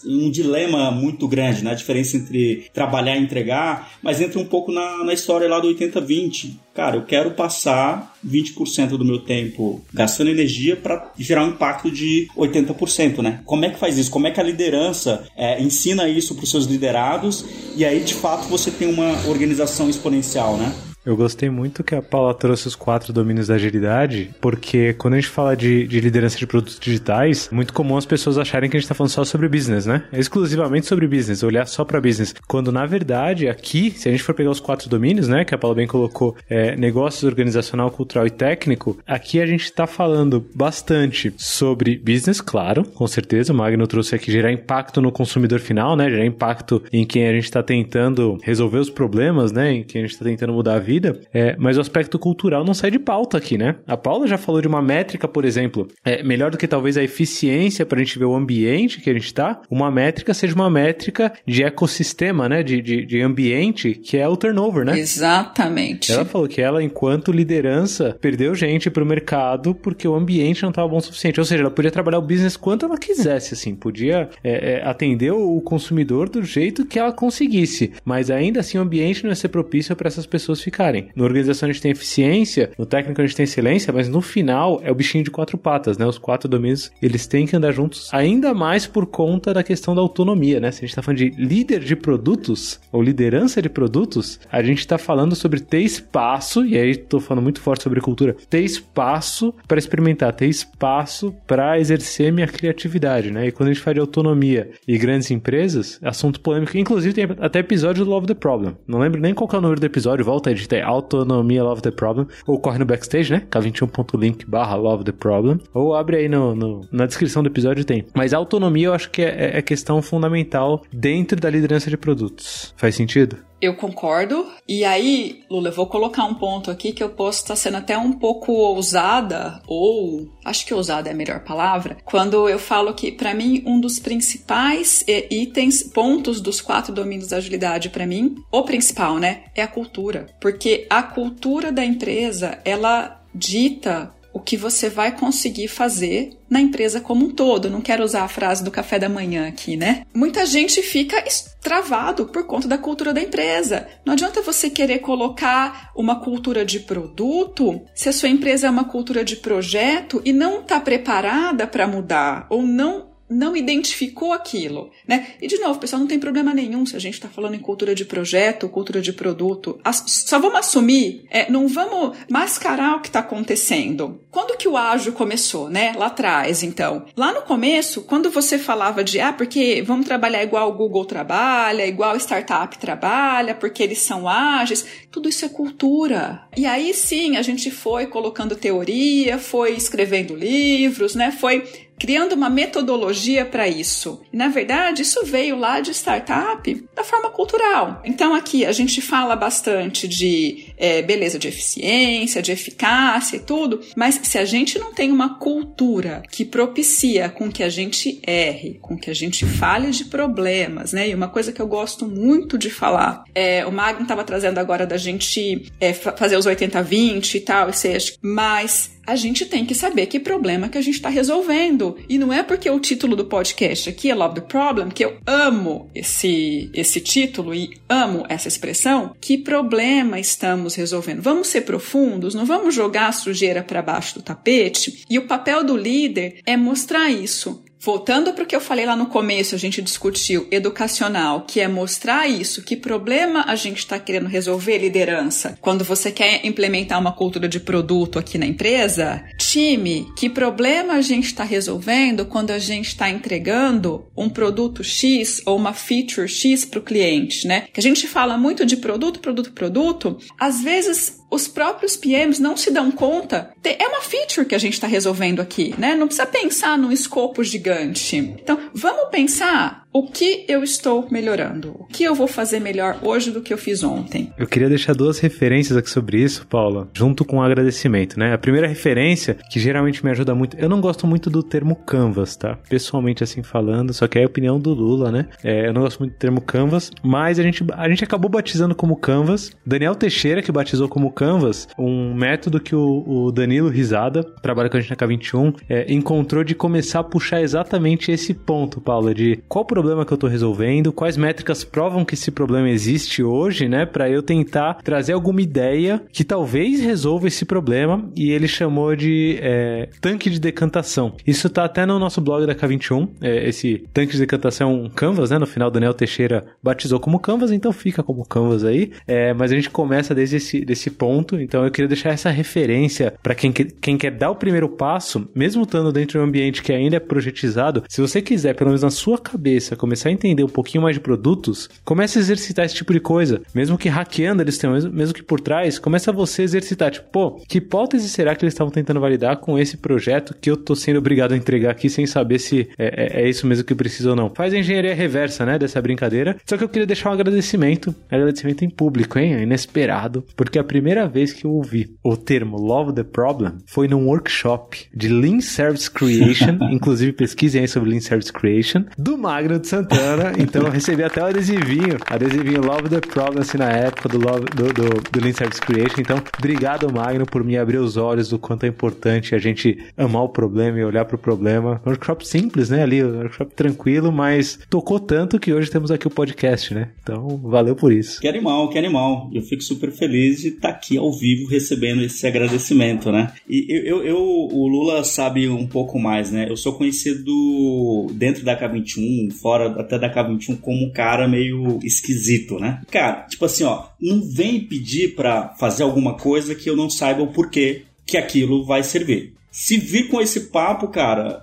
[0.06, 1.72] um dilema muito grande, né?
[1.72, 5.68] A diferença entre trabalhar e entregar, mas entra um pouco na, na história lá do
[5.68, 6.54] 80-20.
[6.74, 12.28] Cara, eu quero passar 20% do meu tempo gastando energia para gerar um impacto de
[12.38, 13.42] 80%, né?
[13.46, 14.10] Como é que faz isso?
[14.10, 18.14] Como é que a liderança é, ensina isso para os seus liderados e aí de
[18.14, 20.74] fato você tem uma organização exponencial, né?
[21.04, 25.20] Eu gostei muito que a Paula trouxe os quatro domínios da agilidade, porque quando a
[25.20, 28.78] gente fala de, de liderança de produtos digitais, é muito comum as pessoas acharem que
[28.78, 30.04] a gente está falando só sobre business, né?
[30.12, 32.36] É exclusivamente sobre business, olhar só para business.
[32.48, 35.58] Quando na verdade, aqui, se a gente for pegar os quatro domínios, né, que a
[35.58, 41.34] Paula bem colocou, é, negócios, organizacional, cultural e técnico, aqui a gente está falando bastante
[41.36, 43.52] sobre business, claro, com certeza.
[43.52, 46.12] O Magno trouxe aqui gerar impacto no consumidor final, né?
[46.12, 49.74] Gerar impacto em quem a gente está tentando resolver os problemas, né?
[49.74, 52.66] Em quem a gente está tentando mudar a vida vida, é, mas o aspecto cultural
[52.66, 53.76] não sai de pauta aqui, né?
[53.88, 57.04] A Paula já falou de uma métrica, por exemplo, é, melhor do que talvez a
[57.04, 60.70] eficiência para a gente ver o ambiente que a gente está, uma métrica seja uma
[60.70, 62.62] métrica de ecossistema, né?
[62.62, 65.00] De, de, de ambiente, que é o turnover, né?
[65.00, 66.12] Exatamente.
[66.12, 70.70] Ela falou que ela, enquanto liderança, perdeu gente para o mercado porque o ambiente não
[70.70, 71.40] estava bom o suficiente.
[71.40, 75.32] Ou seja, ela podia trabalhar o business quanto ela quisesse, assim, podia é, é, atender
[75.32, 79.50] o consumidor do jeito que ela conseguisse, mas ainda assim o ambiente não ia ser
[79.50, 81.10] propício para essas pessoas ficarem ficarem.
[81.16, 84.82] Na organização a gente tem eficiência, no técnico a gente tem excelência, mas no final
[84.84, 86.06] é o bichinho de quatro patas, né?
[86.06, 90.02] Os quatro domínios, eles têm que andar juntos, ainda mais por conta da questão da
[90.02, 90.72] autonomia, né?
[90.72, 94.86] Se a gente tá falando de líder de produtos, ou liderança de produtos, a gente
[94.88, 99.54] tá falando sobre ter espaço, e aí tô falando muito forte sobre cultura, ter espaço
[99.68, 103.48] para experimentar, ter espaço para exercer minha criatividade, né?
[103.48, 107.60] E quando a gente fala de autonomia e grandes empresas, assunto polêmico, inclusive tem até
[107.60, 108.76] episódio do Love the Problem.
[108.88, 111.92] Não lembro nem qual é o número do episódio, volta a editar Autonomia Love the
[111.92, 113.44] Problem, ou corre no backstage, né?
[113.50, 118.06] K21.link barra Love the Problem, ou abre aí no, no, na descrição do episódio tem.
[118.14, 122.74] Mas autonomia eu acho que é, é questão fundamental dentro da liderança de produtos.
[122.78, 123.38] Faz sentido?
[123.62, 124.48] Eu concordo.
[124.68, 127.98] E aí, Lula, eu vou colocar um ponto aqui que eu posso estar sendo até
[127.98, 133.12] um pouco ousada, ou acho que ousada é a melhor palavra, quando eu falo que,
[133.12, 138.64] para mim, um dos principais itens, pontos dos quatro domínios da agilidade, para mim, o
[138.64, 140.28] principal, né, é a cultura.
[140.40, 147.00] Porque a cultura da empresa, ela dita o que você vai conseguir fazer na empresa
[147.00, 147.70] como um todo.
[147.70, 150.06] Não quero usar a frase do café da manhã aqui, né?
[150.14, 151.24] Muita gente fica
[151.62, 153.88] travado por conta da cultura da empresa.
[154.06, 158.86] Não adianta você querer colocar uma cultura de produto se a sua empresa é uma
[158.86, 165.28] cultura de projeto e não está preparada para mudar ou não não identificou aquilo, né?
[165.42, 167.96] E de novo, pessoal, não tem problema nenhum se a gente está falando em cultura
[167.96, 169.80] de projeto, cultura de produto.
[170.06, 174.20] Só vamos assumir, é, não vamos mascarar o que está acontecendo.
[174.30, 175.94] Quando que o ágil começou, né?
[175.96, 177.06] Lá atrás, então.
[177.16, 181.88] Lá no começo, quando você falava de, ah, porque vamos trabalhar igual o Google trabalha,
[181.88, 186.44] igual startup trabalha, porque eles são ágeis, tudo isso é cultura.
[186.58, 191.32] E aí sim, a gente foi colocando teoria, foi escrevendo livros, né?
[191.32, 191.64] Foi
[192.02, 194.24] criando uma metodologia para isso.
[194.34, 198.02] Na verdade, isso veio lá de startup da forma cultural.
[198.04, 203.80] Então, aqui a gente fala bastante de é, beleza de eficiência, de eficácia e tudo,
[203.96, 208.80] mas se a gente não tem uma cultura que propicia com que a gente erre,
[208.82, 211.08] com que a gente fale de problemas, né?
[211.10, 214.88] E uma coisa que eu gosto muito de falar, é, o Magno estava trazendo agora
[214.88, 219.74] da gente é, fazer os 80-20 e tal, e seja, mas a gente tem que
[219.74, 221.98] saber que problema que a gente está resolvendo.
[222.08, 225.18] E não é porque o título do podcast aqui é Love the Problem, que eu
[225.26, 231.22] amo esse, esse título e amo essa expressão, que problema estamos resolvendo.
[231.22, 235.06] Vamos ser profundos, não vamos jogar a sujeira para baixo do tapete.
[235.10, 237.64] E o papel do líder é mostrar isso.
[237.84, 241.68] Voltando para o que eu falei lá no começo, a gente discutiu educacional, que é
[241.68, 245.58] mostrar isso, que problema a gente está querendo resolver, liderança.
[245.60, 251.02] Quando você quer implementar uma cultura de produto aqui na empresa, time, que problema a
[251.02, 256.64] gente está resolvendo quando a gente está entregando um produto X ou uma feature X
[256.64, 257.66] para o cliente, né?
[257.74, 260.20] Que a gente fala muito de produto, produto, produto.
[260.40, 263.54] Às vezes os próprios PMs não se dão conta.
[263.64, 265.96] É uma feature que a gente está resolvendo aqui, né?
[265.96, 268.18] Não precisa pensar num escopo gigante.
[268.18, 271.76] Então, vamos pensar o que eu estou melhorando?
[271.78, 274.32] O que eu vou fazer melhor hoje do que eu fiz ontem?
[274.38, 278.34] Eu queria deixar duas referências aqui sobre isso, Paula, junto com o um agradecimento, né?
[278.34, 282.38] A primeira referência, que geralmente me ajuda muito, eu não gosto muito do termo canvas,
[282.38, 282.58] tá?
[282.70, 285.28] Pessoalmente assim falando, só que é a opinião do Lula, né?
[285.44, 288.74] É, eu não gosto muito do termo canvas, mas a gente, a gente acabou batizando
[288.74, 289.52] como canvas.
[289.66, 294.78] Daniel Teixeira, que batizou como canvas, um método que o, o Danilo Risada, trabalha com
[294.78, 299.38] a gente na K21, é, encontrou de começar a puxar exatamente esse ponto, Paula, de
[299.50, 303.86] qual problema que eu tô resolvendo, quais métricas provam que esse problema existe hoje, né?
[303.86, 309.38] Para eu tentar trazer alguma ideia que talvez resolva esse problema e ele chamou de
[309.42, 311.14] é, tanque de decantação.
[311.26, 313.10] Isso tá até no nosso blog da K21.
[313.22, 315.38] É, esse tanque de decantação é canvas, né?
[315.38, 318.92] No final, Daniel Teixeira batizou como canvas, então fica como canvas aí.
[319.08, 323.14] É, mas a gente começa desde esse desse ponto, então eu queria deixar essa referência
[323.22, 326.72] para quem, quem quer dar o primeiro passo, mesmo estando dentro de um ambiente que
[326.72, 330.50] ainda é projetizado, se você quiser, pelo menos na sua cabeça, começar a entender um
[330.50, 333.42] pouquinho mais de produtos, comece a exercitar esse tipo de coisa.
[333.54, 336.92] Mesmo que hackeando eles tenham, mesmo que por trás, começa você a exercitar.
[336.92, 340.58] Tipo, pô, que hipótese será que eles estavam tentando validar com esse projeto que eu
[340.58, 343.76] tô sendo obrigado a entregar aqui sem saber se é, é, é isso mesmo que
[343.76, 344.30] precisa ou não?
[344.30, 346.38] Faz a engenharia reversa, né, dessa brincadeira.
[346.46, 349.44] Só que eu queria deixar um agradecimento, agradecimento em público, hein?
[349.44, 354.08] Inesperado, porque a primeira vez que eu ouvi o termo Love the Problem foi num
[354.08, 359.68] workshop de Lean Service Creation, inclusive pesquisem aí sobre Lean Service Creation, do Magno de
[359.68, 360.34] Santana.
[360.42, 364.46] Então eu recebi até o adesivinho, adesivinho Love the Problem, assim, na época do, Love,
[364.56, 366.00] do, do, do Lean Service Creation.
[366.00, 370.24] Então, obrigado, Magno, por me abrir os olhos do quanto é importante a gente amar
[370.24, 371.80] o problema e olhar para o problema.
[371.86, 372.82] Um workshop simples, né?
[372.82, 376.90] Ali, um workshop tranquilo, mas tocou tanto que hoje temos aqui o podcast, né?
[377.04, 378.20] Então, valeu por isso.
[378.20, 379.30] Que animal, que animal.
[379.32, 383.32] Eu fico super feliz de estar aqui ao vivo recebendo esse agradecimento, né?
[383.48, 386.48] E eu, eu, eu o Lula sabe um pouco mais, né?
[386.50, 392.60] Eu sou conhecido dentro da K21, fora até da K21, como um cara meio esquisito,
[392.60, 392.82] né?
[392.90, 397.24] Cara, tipo assim, ó, não vem pedir para fazer alguma coisa que eu não saiba
[397.24, 399.34] o porquê que aquilo vai servir.
[399.52, 401.42] Se vir com esse papo, cara,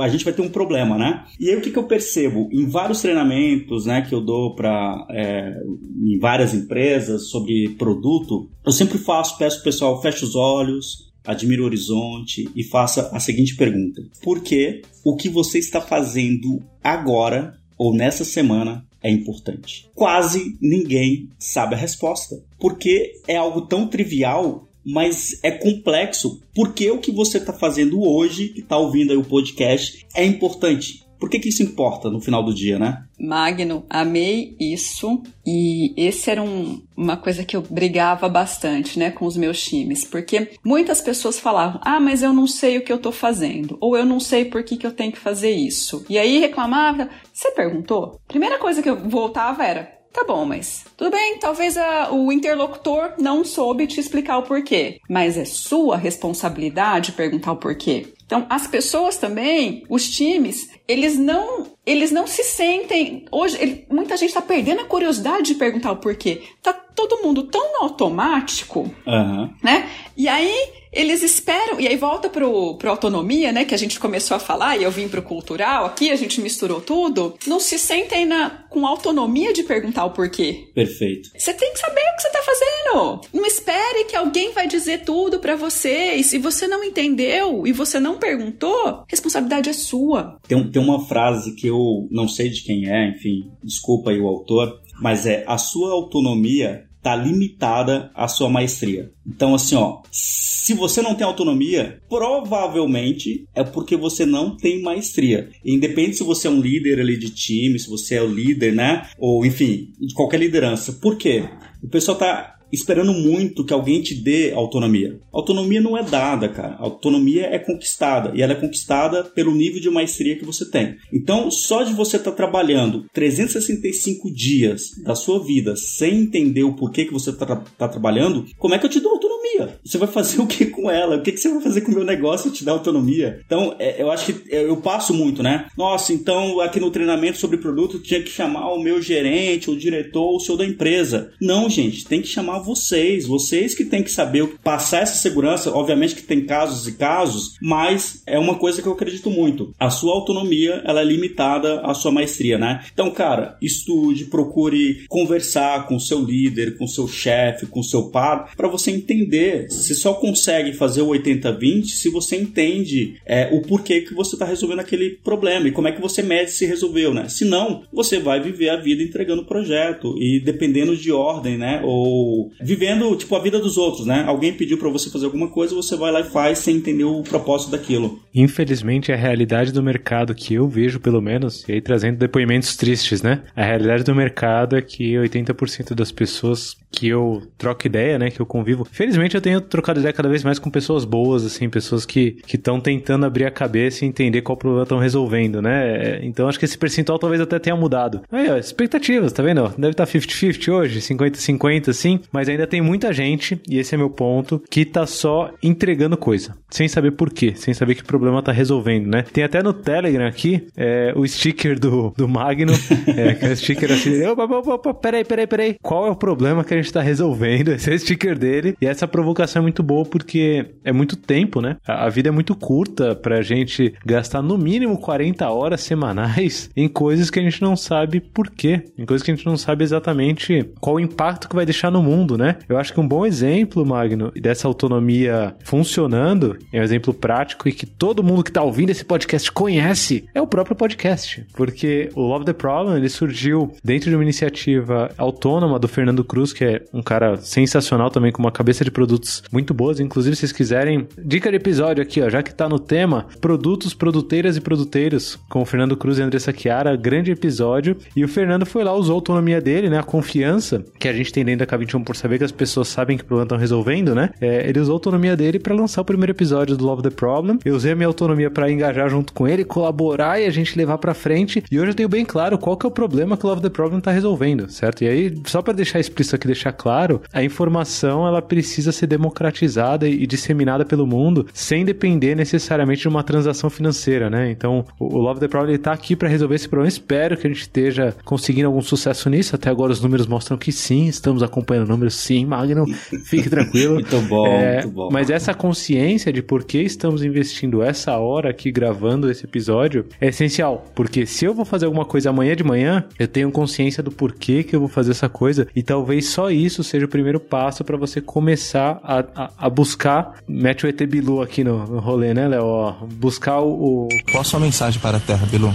[0.00, 1.24] a gente vai ter um problema, né?
[1.38, 2.48] E aí o que, que eu percebo?
[2.52, 5.56] Em vários treinamentos né, que eu dou para é,
[6.02, 11.60] em várias empresas sobre produto, eu sempre faço, peço pro pessoal, feche os olhos, admire
[11.60, 17.58] o horizonte e faça a seguinte pergunta: Por que o que você está fazendo agora
[17.76, 19.88] ou nessa semana é importante?
[19.94, 26.40] Quase ninguém sabe a resposta, porque é algo tão trivial mas é complexo.
[26.54, 31.04] Porque o que você está fazendo hoje, que está ouvindo aí o podcast, é importante.
[31.18, 33.04] Por que, que isso importa no final do dia, né?
[33.18, 35.22] Magno, amei isso.
[35.46, 40.04] E esse era um, uma coisa que eu brigava bastante, né, com os meus times.
[40.04, 43.78] Porque muitas pessoas falavam, ah, mas eu não sei o que eu tô fazendo.
[43.80, 46.04] Ou eu não sei por que, que eu tenho que fazer isso.
[46.08, 48.20] E aí reclamava, você perguntou?
[48.28, 53.12] Primeira coisa que eu voltava era, Tá bom, mas tudo bem, talvez a, o interlocutor
[53.18, 58.14] não soube te explicar o porquê, mas é sua responsabilidade perguntar o porquê.
[58.24, 63.26] Então, as pessoas também, os times, eles não, eles não se sentem.
[63.30, 66.44] Hoje, ele, muita gente está perdendo a curiosidade de perguntar o porquê.
[66.62, 69.50] Tá todo mundo tão no automático, uhum.
[69.62, 69.86] né?
[70.16, 74.36] E aí eles esperam, e aí volta pro, pro autonomia, né, que a gente começou
[74.36, 78.24] a falar, e eu vim pro cultural, aqui a gente misturou tudo, não se sentem
[78.24, 80.70] na, com autonomia de perguntar o porquê.
[80.74, 81.30] Perfeito.
[81.36, 83.20] Você tem que saber o que você tá fazendo.
[83.32, 87.72] Não espere que alguém vai dizer tudo para você, e se você não entendeu e
[87.72, 90.38] você não perguntou, responsabilidade é sua.
[90.48, 94.26] Tem, tem uma frase que eu não sei de quem é, enfim, desculpa aí o
[94.26, 99.12] autor, mas é a sua autonomia está limitada à sua maestria.
[99.24, 105.48] Então, assim, ó, se você não tem autonomia, provavelmente é porque você não tem maestria.
[105.64, 109.08] Independente se você é um líder ali de time, se você é o líder, né?
[109.18, 110.94] Ou, enfim, de qualquer liderança.
[110.94, 111.44] Por quê?
[111.80, 115.18] O pessoal tá esperando muito que alguém te dê autonomia.
[115.32, 116.76] Autonomia não é dada, cara.
[116.78, 120.96] Autonomia é conquistada e ela é conquistada pelo nível de maestria que você tem.
[121.12, 126.74] Então, só de você estar tá trabalhando 365 dias da sua vida sem entender o
[126.74, 129.35] porquê que você está tá trabalhando, como é que eu te dou autonomia?
[129.84, 131.16] Você vai fazer o que com ela?
[131.16, 133.40] O que, que você vai fazer com o meu negócio te dar autonomia?
[133.46, 135.66] Então, é, eu acho que eu passo muito, né?
[135.76, 140.34] Nossa, então aqui no treinamento sobre produto tinha que chamar o meu gerente, o diretor,
[140.34, 141.32] o senhor da empresa.
[141.40, 145.72] Não, gente, tem que chamar vocês, vocês que tem que saber passar essa segurança.
[145.72, 149.74] Obviamente que tem casos e casos, mas é uma coisa que eu acredito muito.
[149.78, 152.84] A sua autonomia, ela é limitada à sua maestria, né?
[152.92, 157.84] Então, cara, estude, procure conversar com o seu líder, com o seu chefe, com o
[157.84, 163.48] seu par, para você entender você só consegue fazer o 80-20 se você entende é,
[163.52, 166.66] o porquê que você está resolvendo aquele problema e como é que você mede se
[166.66, 167.28] resolveu, né?
[167.28, 171.80] Senão, você vai viver a vida entregando projeto e dependendo de ordem, né?
[171.84, 174.24] Ou vivendo, tipo, a vida dos outros, né?
[174.26, 177.22] Alguém pediu para você fazer alguma coisa, você vai lá e faz sem entender o
[177.22, 178.20] propósito daquilo.
[178.34, 183.22] Infelizmente, a realidade do mercado que eu vejo, pelo menos, e aí trazendo depoimentos tristes,
[183.22, 183.42] né?
[183.54, 188.40] A realidade do mercado é que 80% das pessoas que eu troco ideia, né, que
[188.40, 188.86] eu convivo.
[188.90, 192.80] Felizmente eu tenho trocado ideia cada vez mais com pessoas boas, assim, pessoas que estão
[192.80, 196.20] tentando abrir a cabeça e entender qual problema estão resolvendo, né?
[196.22, 198.22] Então acho que esse percentual talvez até tenha mudado.
[198.32, 199.68] Aí, ó, expectativas, tá vendo?
[199.76, 204.08] Deve estar 50-50 hoje, 50-50, sim, mas ainda tem muita gente, e esse é meu
[204.08, 208.52] ponto, que tá só entregando coisa, sem saber por quê, sem saber que problema tá
[208.52, 209.22] resolvendo, né?
[209.22, 212.72] Tem até no Telegram aqui é, o sticker do, do Magno,
[213.06, 216.16] é, que é o sticker assim, opa, opa, opa, peraí, peraí, peraí, qual é o
[216.16, 217.68] problema que a gente tá resolvendo?
[217.76, 221.76] Esse é sticker dele, e essa provocação é muito boa porque é muito tempo, né?
[221.86, 226.88] A, a vida é muito curta pra gente gastar no mínimo 40 horas semanais em
[226.88, 229.84] coisas que a gente não sabe por quê, em coisas que a gente não sabe
[229.84, 232.56] exatamente qual o impacto que vai deixar no mundo, né?
[232.68, 237.72] Eu acho que um bom exemplo, Magno, dessa autonomia funcionando, é um exemplo prático e
[237.72, 241.46] que todo mundo que tá ouvindo esse podcast conhece, é o próprio podcast.
[241.54, 246.52] Porque o Love the Problem, ele surgiu dentro de uma iniciativa autônoma do Fernando Cruz,
[246.52, 250.00] que é um cara sensacional também, com uma cabeça de produtos muito boas.
[250.00, 253.94] Inclusive, se vocês quiserem, dica de episódio aqui, ó, já que tá no tema, produtos,
[253.94, 257.96] produteiras e produteiros, com o Fernando Cruz e Andressa Chiara, grande episódio.
[258.14, 261.32] E o Fernando foi lá, usou a autonomia dele, né, a confiança que a gente
[261.32, 264.30] tem dentro da K21 por saber que as pessoas sabem que problema estão resolvendo, né?
[264.40, 267.58] É, ele usou a autonomia dele para lançar o primeiro episódio do Love the Problem.
[267.64, 270.98] Eu usei a minha autonomia para engajar junto com ele, colaborar e a gente levar
[270.98, 271.62] para frente.
[271.70, 273.68] E hoje eu tenho bem claro qual que é o problema que o Love the
[273.68, 275.02] Problem tá resolvendo, certo?
[275.02, 280.08] E aí, só para deixar explícito aqui, deixar claro, a informação ela precisa ser democratizada
[280.08, 284.50] e disseminada pelo mundo sem depender necessariamente de uma transação financeira, né?
[284.50, 286.88] Então, o Love the Problem ele tá aqui para resolver esse problema.
[286.88, 289.54] Espero que a gente esteja conseguindo algum sucesso nisso.
[289.54, 292.86] Até agora os números mostram que sim, estamos acompanhando números sim, Magno.
[293.24, 293.94] Fique tranquilo.
[294.06, 295.08] muito bom, é, muito bom.
[295.12, 300.28] Mas essa consciência de por que estamos investindo essa hora aqui gravando esse episódio é
[300.28, 304.10] essencial, porque se eu vou fazer alguma coisa amanhã de manhã, eu tenho consciência do
[304.10, 307.84] porquê que eu vou fazer essa coisa e talvez só isso seja o primeiro passo
[307.84, 310.36] para você começar a, a, a, buscar.
[310.46, 312.94] Mete o ET Bilu aqui no, no rolê, né, Léo?
[313.14, 314.08] Buscar o, o.
[314.30, 315.74] Qual a sua mensagem para a Terra, Bilu?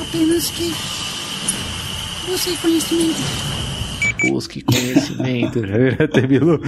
[0.00, 0.74] Apenas que.
[2.26, 3.58] Busque conhecimento.
[4.30, 5.60] Busque conhecimento,
[5.98, 6.60] ET Bilu.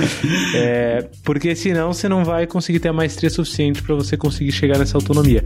[0.55, 4.79] É, porque senão você não vai conseguir ter a maestria suficiente para você conseguir chegar
[4.79, 5.45] nessa autonomia.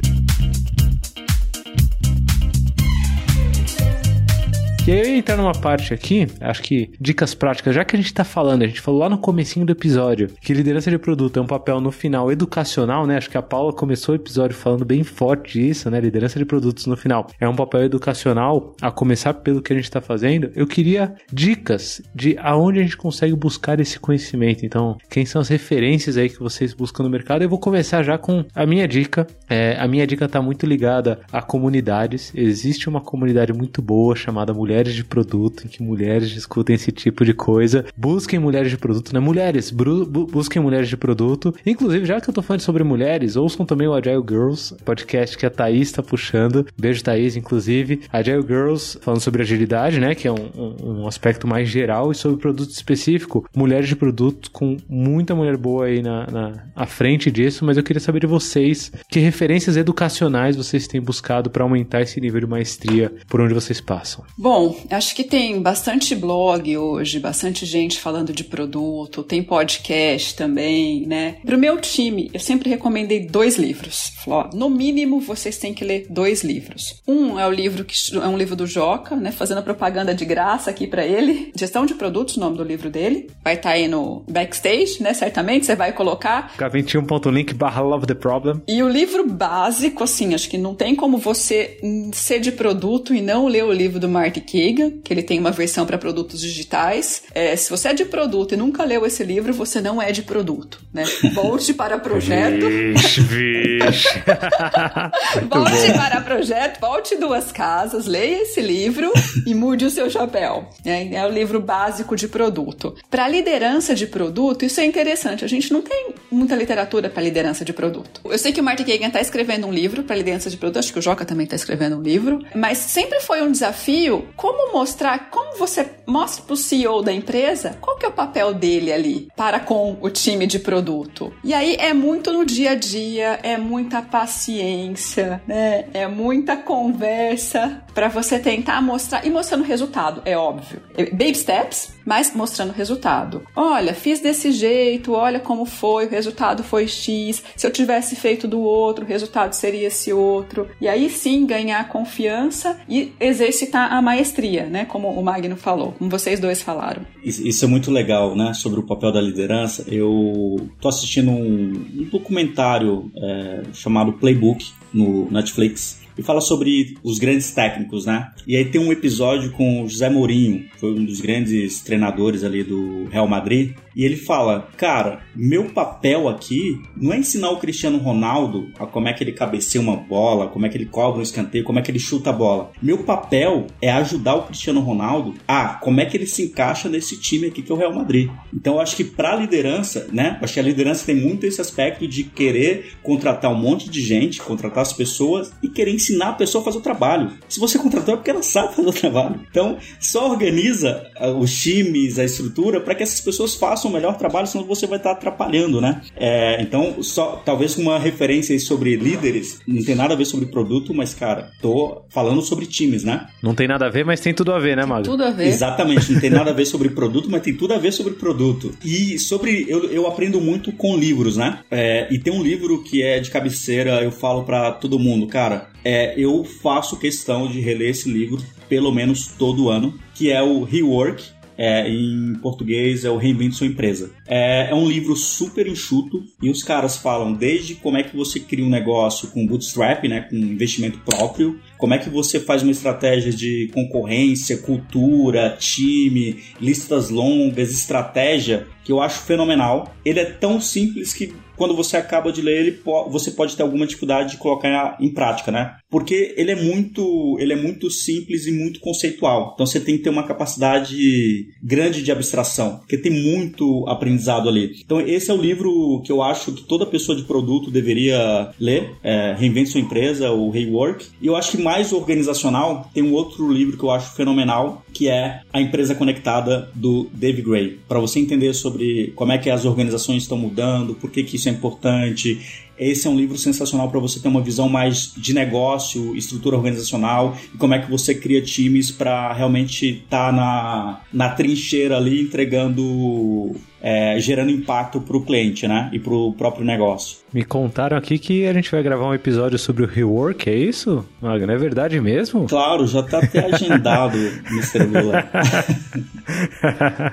[4.86, 7.98] E aí eu ia entrar numa parte aqui, acho que dicas práticas, já que a
[7.98, 11.38] gente tá falando, a gente falou lá no comecinho do episódio, que liderança de produto
[11.38, 13.16] é um papel no final educacional, né?
[13.16, 15.98] Acho que a Paula começou o episódio falando bem forte disso, né?
[15.98, 19.90] Liderança de produtos no final é um papel educacional, a começar pelo que a gente
[19.90, 20.50] tá fazendo.
[20.54, 24.66] Eu queria dicas de aonde a gente consegue buscar esse conhecimento.
[24.66, 27.40] Então, quem são as referências aí que vocês buscam no mercado?
[27.40, 29.26] Eu vou começar já com a minha dica.
[29.48, 32.30] É, a minha dica tá muito ligada a comunidades.
[32.34, 36.90] Existe uma comunidade muito boa chamada Mulher mulheres de produto, em que mulheres discutem esse
[36.90, 37.84] tipo de coisa.
[37.96, 39.20] Busquem mulheres de produto, né?
[39.20, 41.54] Mulheres, bu busquem mulheres de produto.
[41.64, 45.46] Inclusive, já que eu tô falando sobre mulheres, ouçam também o Agile Girls, podcast que
[45.46, 46.66] a Thaís tá puxando.
[46.76, 48.00] Beijo, Thaís, inclusive.
[48.12, 50.14] Agile Girls, falando sobre agilidade, né?
[50.14, 53.48] Que é um, um, um aspecto mais geral, e sobre produto específico.
[53.54, 57.82] Mulheres de produto, com muita mulher boa aí na, na à frente disso, mas eu
[57.84, 62.46] queria saber de vocês que referências educacionais vocês têm buscado para aumentar esse nível de
[62.46, 64.24] maestria por onde vocês passam.
[64.36, 71.06] Bom, acho que tem bastante blog hoje, bastante gente falando de produto, tem podcast também,
[71.06, 71.36] né?
[71.44, 74.12] Pro meu time, eu sempre recomendei dois livros.
[74.24, 77.02] Falou, ó, no mínimo vocês têm que ler dois livros.
[77.06, 79.32] Um é o livro que é um livro do Joca, né?
[79.32, 81.52] Fazendo propaganda de graça aqui para ele.
[81.56, 83.30] Gestão de produtos, o nome do livro dele.
[83.42, 85.12] Vai estar tá aí no backstage, né?
[85.14, 86.54] Certamente você vai colocar.
[86.56, 88.62] K21.link barra Love the Problem.
[88.68, 91.78] E o livro básico, assim, acho que não tem como você
[92.12, 95.50] ser de produto e não ler o livro do Marty Kagan, que ele tem uma
[95.50, 97.24] versão para produtos digitais.
[97.34, 100.22] É, se você é de produto e nunca leu esse livro, você não é de
[100.22, 101.04] produto, né?
[101.34, 102.68] Volte para projeto.
[102.68, 104.08] Vixe, vixe.
[105.50, 105.94] volte bom.
[105.94, 109.12] para projeto, volte duas casas, leia esse livro
[109.44, 110.68] e mude o seu chapéu.
[110.84, 112.94] É, é o livro básico de produto.
[113.10, 115.44] Para liderança de produto, isso é interessante.
[115.44, 118.20] A gente não tem muita literatura para liderança de produto.
[118.24, 120.92] Eu sei que o Martin Kagan está escrevendo um livro para liderança de produto, acho
[120.92, 125.30] que o Joca também está escrevendo um livro, mas sempre foi um desafio como mostrar,
[125.30, 129.28] como você mostra para o CEO da empresa qual que é o papel dele ali
[129.34, 131.32] para com o time de produto?
[131.42, 135.86] E aí é muito no dia a dia, é muita paciência, né?
[135.94, 140.82] É muita conversa para você tentar mostrar e mostrando resultado, é óbvio.
[141.12, 143.42] Baby steps, mas mostrando resultado.
[143.54, 147.42] Olha, fiz desse jeito, olha como foi, o resultado foi X.
[147.56, 150.68] Se eu tivesse feito do outro, o resultado seria esse outro.
[150.80, 154.84] E aí sim ganhar confiança e exercitar a maestria, né?
[154.84, 157.02] Como o Magno falou, como vocês dois falaram.
[157.22, 158.52] Isso é muito legal, né?
[158.54, 159.84] Sobre o papel da liderança.
[159.88, 167.18] Eu tô assistindo um, um documentário é, chamado Playbook no Netflix e fala sobre os
[167.18, 168.30] grandes técnicos, né?
[168.46, 172.62] E aí tem um episódio com o José Mourinho, foi um dos grandes treinadores ali
[172.62, 177.98] do Real Madrid, e ele fala: Cara, meu papel aqui não é ensinar o Cristiano
[177.98, 181.22] Ronaldo a como é que ele cabeceia uma bola, como é que ele cobra um
[181.22, 182.72] escanteio, como é que ele chuta a bola.
[182.82, 187.18] Meu papel é ajudar o Cristiano Ronaldo a como é que ele se encaixa nesse
[187.20, 188.30] time aqui que é o Real Madrid.
[188.52, 190.38] Então eu acho que para a liderança, né?
[190.42, 194.40] Acho que a liderança tem muito esse aspecto de querer contratar um monte de gente,
[194.40, 197.32] contratar as pessoas e querer ensinar a pessoa a fazer o trabalho.
[197.48, 199.40] Se você contratou é porque ela sabe fazer o trabalho.
[199.50, 203.92] Então só organiza ah, os times, a estrutura para que essas pessoas façam faça o
[203.92, 206.00] melhor trabalho, senão você vai estar atrapalhando, né?
[206.16, 210.94] É, então, só talvez uma referência sobre líderes, não tem nada a ver sobre produto,
[210.94, 213.26] mas, cara, tô falando sobre times, né?
[213.42, 215.02] Não tem nada a ver, mas tem tudo a ver, né, Mago?
[215.02, 215.46] Tudo a ver.
[215.46, 218.72] Exatamente, não tem nada a ver sobre produto, mas tem tudo a ver sobre produto.
[218.84, 219.66] E sobre.
[219.68, 221.60] Eu, eu aprendo muito com livros, né?
[221.70, 225.68] É, e tem um livro que é de cabeceira, eu falo para todo mundo, cara,
[225.84, 230.64] é, eu faço questão de reler esse livro pelo menos todo ano, que é o
[230.64, 234.12] Rework é, em português é o Reinvente Sua Empresa.
[234.26, 238.40] É, é, um livro super enxuto e os caras falam desde como é que você
[238.40, 242.72] cria um negócio com bootstrap, né, com investimento próprio, como é que você faz uma
[242.72, 249.94] estratégia de concorrência, cultura, time, listas longas, estratégia, que eu acho fenomenal.
[250.04, 253.86] Ele é tão simples que quando você acaba de ler ele, você pode ter alguma
[253.86, 255.76] dificuldade de colocar em prática, né?
[255.94, 259.52] Porque ele é muito, ele é muito simples e muito conceitual.
[259.54, 264.72] Então você tem que ter uma capacidade grande de abstração, porque tem muito aprendizado ali.
[264.84, 268.90] Então esse é o livro que eu acho que toda pessoa de produto deveria ler,
[269.04, 271.06] é, Reinvente Sua Empresa, o Rework.
[271.22, 275.08] E eu acho que mais organizacional tem um outro livro que eu acho fenomenal, que
[275.08, 279.64] é A Empresa Conectada do Dave Gray, para você entender sobre como é que as
[279.64, 282.64] organizações estão mudando, por que que isso é importante.
[282.78, 287.36] Esse é um livro sensacional para você ter uma visão mais de negócio, estrutura organizacional
[287.54, 292.22] e como é que você cria times para realmente estar tá na, na trincheira ali
[292.22, 293.54] entregando
[293.86, 295.90] é, gerando impacto para o cliente, né?
[295.92, 297.18] E para o próprio negócio.
[297.30, 301.04] Me contaram aqui que a gente vai gravar um episódio sobre o rework, é isso?
[301.20, 302.46] Magno, é verdade mesmo?
[302.48, 304.16] Claro, já está até agendado,
[304.50, 304.84] Mr.
[304.84, 305.28] Lula.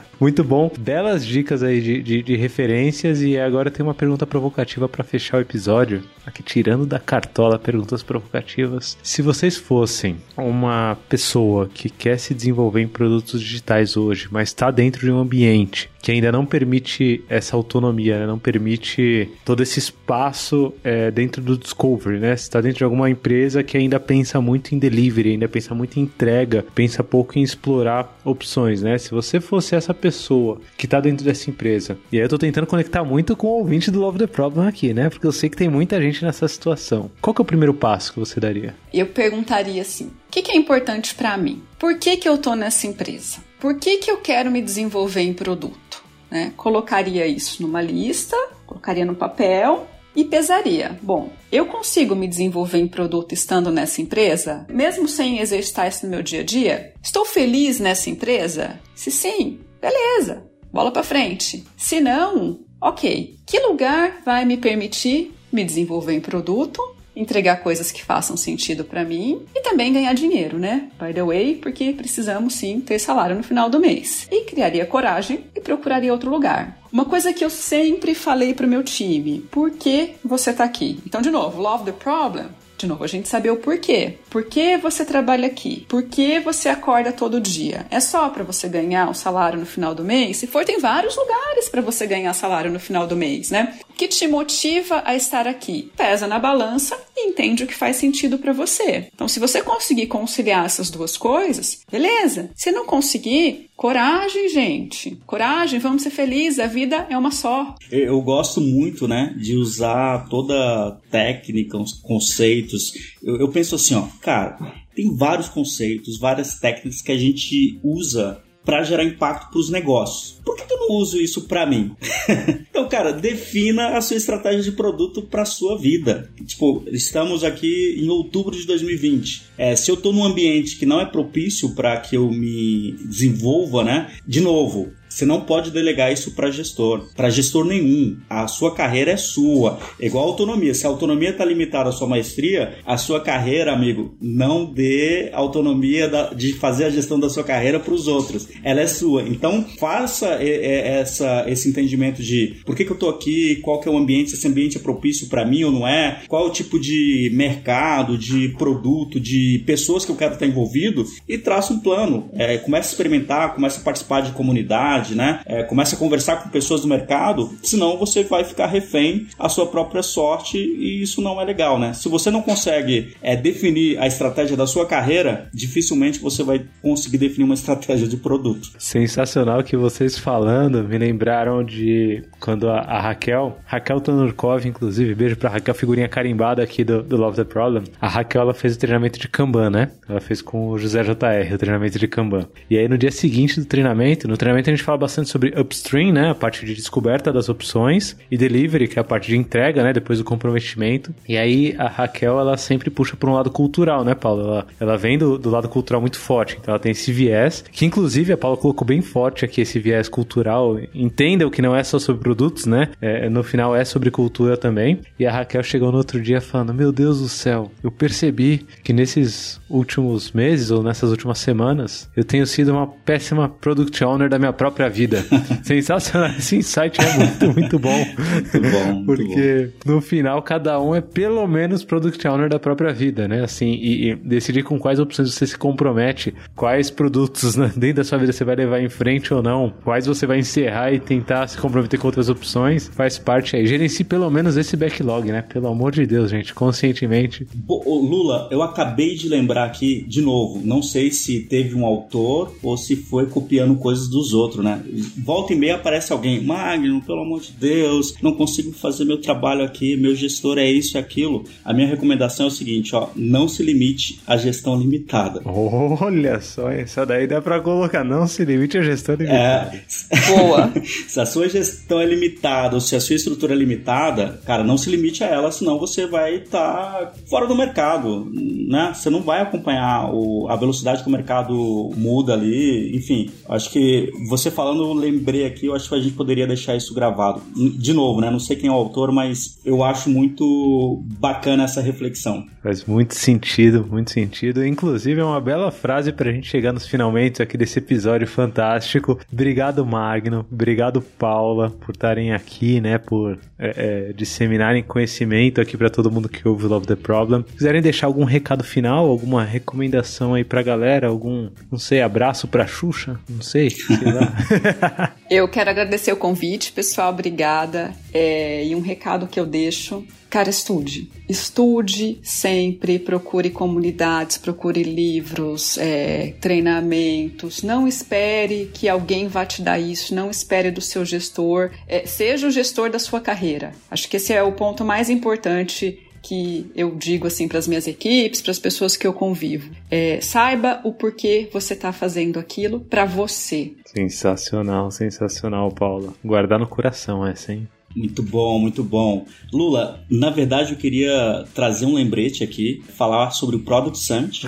[0.18, 0.72] Muito bom.
[0.80, 5.40] Belas dicas aí de, de, de referências e agora tem uma pergunta provocativa para fechar
[5.40, 6.04] o episódio.
[6.26, 8.98] Aqui tirando da cartola perguntas provocativas.
[9.04, 14.72] Se vocês fossem uma pessoa que quer se desenvolver em produtos digitais hoje, mas está
[14.72, 18.26] dentro de um ambiente que ainda não permite essa autonomia, né?
[18.26, 22.36] não permite todo esse espaço é, dentro do discovery, né?
[22.36, 26.00] Você está dentro de alguma empresa que ainda pensa muito em delivery, ainda pensa muito
[26.00, 28.98] em entrega, pensa pouco em explorar opções, né?
[28.98, 32.66] Se você fosse essa pessoa que está dentro dessa empresa, e aí eu estou tentando
[32.66, 35.10] conectar muito com o ouvinte do Love the Problem aqui, né?
[35.10, 37.12] Porque eu sei que tem muita gente nessa situação.
[37.22, 38.76] Qual que é o primeiro passo que você daria?
[38.94, 41.62] Eu perguntaria assim: o que, que é importante para mim?
[41.78, 43.40] Por que, que eu estou nessa empresa?
[43.60, 46.02] Por que, que eu quero me desenvolver em produto?
[46.32, 46.54] Né?
[46.56, 50.98] Colocaria isso numa lista, colocaria no papel e pesaria.
[51.02, 56.12] Bom, eu consigo me desenvolver em produto estando nessa empresa, mesmo sem exercitar isso no
[56.12, 56.94] meu dia a dia?
[57.04, 58.80] Estou feliz nessa empresa?
[58.96, 61.66] Se sim, beleza, bola para frente.
[61.76, 63.36] Se não, ok.
[63.46, 66.82] Que lugar vai me permitir me desenvolver em produto
[67.16, 70.90] entregar coisas que façam sentido para mim e também ganhar dinheiro, né?
[71.00, 74.28] By the way, porque precisamos sim ter salário no final do mês.
[74.32, 76.80] E criaria coragem e procuraria outro lugar.
[76.92, 81.00] Uma coisa que eu sempre falei pro meu time: por que você tá aqui?
[81.06, 82.48] Então, de novo, love the problem
[82.82, 84.18] de novo, a gente saber o porquê.
[84.30, 85.86] Por que você trabalha aqui?
[85.88, 87.86] Por que você acorda todo dia?
[87.92, 90.38] É só para você ganhar o salário no final do mês?
[90.38, 93.78] Se for, tem vários lugares para você ganhar salário no final do mês, né?
[94.02, 95.92] Que te motiva a estar aqui?
[95.96, 99.08] Pesa na balança e entende o que faz sentido para você.
[99.14, 102.50] Então, se você conseguir conciliar essas duas coisas, beleza.
[102.56, 105.20] Se não conseguir, coragem, gente.
[105.28, 106.58] Coragem, vamos ser felizes.
[106.58, 107.76] A vida é uma só.
[107.92, 112.94] Eu gosto muito, né, de usar toda técnica, os conceitos.
[113.22, 114.58] Eu, eu penso assim, ó, cara,
[114.96, 120.40] tem vários conceitos, várias técnicas que a gente usa para gerar impacto para os negócios.
[120.44, 121.96] Por que, que eu não uso isso para mim?
[122.70, 126.30] então, cara, defina a sua estratégia de produto para sua vida.
[126.46, 129.44] Tipo, estamos aqui em outubro de 2020.
[129.58, 133.84] É, se eu estou num ambiente que não é propício para que eu me desenvolva,
[133.84, 134.12] né?
[134.28, 138.18] De novo, você não pode delegar isso para gestor, para gestor nenhum.
[138.30, 139.78] A sua carreira é sua.
[140.00, 140.74] É igual a autonomia.
[140.74, 146.10] Se a autonomia está limitada à sua maestria, a sua carreira, amigo, não dê autonomia
[146.34, 148.48] de fazer a gestão da sua carreira para os outros.
[148.64, 149.24] Ela é sua.
[149.24, 153.92] Então faça essa, esse entendimento de por que, que eu estou aqui, qual que é
[153.92, 156.52] o ambiente, se esse ambiente é propício para mim ou não é, qual é o
[156.52, 161.80] tipo de mercado, de produto, de pessoas que eu quero estar envolvido e traça um
[161.80, 162.30] plano.
[162.34, 165.42] É, comece a experimentar, comece a participar de comunidade né?
[165.46, 170.04] É, a conversar com pessoas do mercado, senão você vai ficar refém à sua própria
[170.04, 171.94] sorte e isso não é legal, né?
[171.94, 177.18] Se você não consegue é, definir a estratégia da sua carreira, dificilmente você vai conseguir
[177.18, 178.72] definir uma estratégia de produto.
[178.78, 185.36] Sensacional que vocês falando me lembraram de quando a, a Raquel, Raquel Tanurkov, inclusive, beijo
[185.36, 187.84] pra Raquel, figurinha carimbada aqui do, do Love the Problem.
[188.00, 189.92] A Raquel, ela fez o treinamento de Kanban, né?
[190.08, 192.48] Ela fez com o José JR, o treinamento de Kanban.
[192.70, 196.12] E aí no dia seguinte do treinamento, no treinamento a gente fala bastante sobre upstream,
[196.12, 196.32] né?
[196.32, 199.94] A parte de descoberta das opções e delivery, que é a parte de entrega, né?
[199.94, 201.14] Depois do comprometimento.
[201.28, 204.42] E aí a Raquel, ela sempre puxa para um lado cultural, né, Paulo?
[204.42, 206.58] Ela, ela vem do, do lado cultural muito forte.
[206.60, 210.10] Então ela tem esse viés, que inclusive a Paula colocou bem forte aqui esse viés
[210.10, 210.78] cultural.
[210.94, 212.90] Entenda o que não é só sobre produtos, né?
[213.02, 215.00] É, no final é sobre cultura também.
[215.18, 218.92] E a Raquel chegou no outro dia falando: Meu Deus do céu, eu percebi que
[218.92, 224.38] nesses últimos meses ou nessas últimas semanas eu tenho sido uma péssima product owner da
[224.38, 225.26] minha própria vida.
[225.64, 226.32] Sensacional.
[226.38, 228.06] Esse insight é muito, muito bom.
[228.32, 228.94] Muito bom.
[228.94, 229.94] Muito Porque bom.
[229.94, 233.44] no final cada um é pelo menos product owner da própria vida, né?
[233.44, 238.04] Assim, e, e decidir com quais opções você se compromete, quais produtos né, dentro da
[238.04, 241.48] sua vida você vai levar em frente ou não, quais você vai encerrar e tentar
[241.48, 243.66] se comprometer com outras opções, faz parte aí.
[243.66, 245.42] Gerencie pelo menos esse backlog, né?
[245.42, 247.48] Pelo amor de Deus, gente, conscientemente.
[247.68, 252.78] Lula, eu acabei de lembrar aqui, de novo, não sei se teve um autor ou
[252.78, 254.71] se foi copiando coisas dos outros, né?
[255.18, 259.64] Volta e meia aparece alguém, Magno, pelo amor de Deus, não consigo fazer meu trabalho
[259.64, 261.44] aqui, meu gestor é isso e aquilo.
[261.64, 265.42] A minha recomendação é o seguinte, ó, não se limite à gestão limitada.
[265.46, 269.82] Olha só, essa daí dá para colocar, não se limite à gestão limitada.
[270.12, 270.72] É, Boa.
[271.08, 274.78] se a sua gestão é limitada ou se a sua estrutura é limitada, cara, não
[274.78, 278.92] se limite a ela, senão você vai estar tá fora do mercado, né?
[278.94, 283.30] Você não vai acompanhar o, a velocidade que o mercado muda ali, enfim.
[283.50, 286.94] Acho que você falando eu lembrei aqui, eu acho que a gente poderia deixar isso
[286.94, 287.42] gravado.
[287.80, 288.30] De novo, né?
[288.30, 292.46] Não sei quem é o autor, mas eu acho muito bacana essa reflexão.
[292.62, 294.64] Faz muito sentido, muito sentido.
[294.64, 299.20] Inclusive, é uma bela frase pra gente chegar nos finalmente aqui desse episódio fantástico.
[299.34, 300.46] Obrigado, Magno.
[300.52, 303.00] Obrigado, Paula, por estarem aqui, né?
[303.00, 307.44] Por é, é, disseminarem conhecimento aqui para todo mundo que ouve Love the Problem.
[307.44, 312.68] Quiserem deixar algum recado final, alguma recomendação aí pra galera, algum, não sei, abraço pra
[312.68, 313.20] Xuxa?
[313.28, 314.32] Não sei, sei lá.
[315.30, 317.94] eu quero agradecer o convite, pessoal, obrigada.
[318.14, 321.12] É, e um recado que eu deixo Cara, estude.
[321.28, 327.62] Estude sempre, procure comunidades, procure livros, é, treinamentos.
[327.62, 331.72] Não espere que alguém vá te dar isso, não espere do seu gestor.
[331.86, 333.74] É, seja o gestor da sua carreira.
[333.92, 337.88] Acho que esse é o ponto mais importante que eu digo assim para as minhas
[337.88, 339.72] equipes, para as pessoas que eu convivo.
[339.90, 343.74] É, saiba o porquê você está fazendo aquilo para você.
[343.94, 346.14] Sensacional, sensacional, Paula.
[346.24, 347.68] Guardar no coração essa, hein?
[347.96, 349.26] Muito bom, muito bom.
[349.52, 354.46] Lula, na verdade eu queria trazer um lembrete aqui, falar sobre o Product Summit,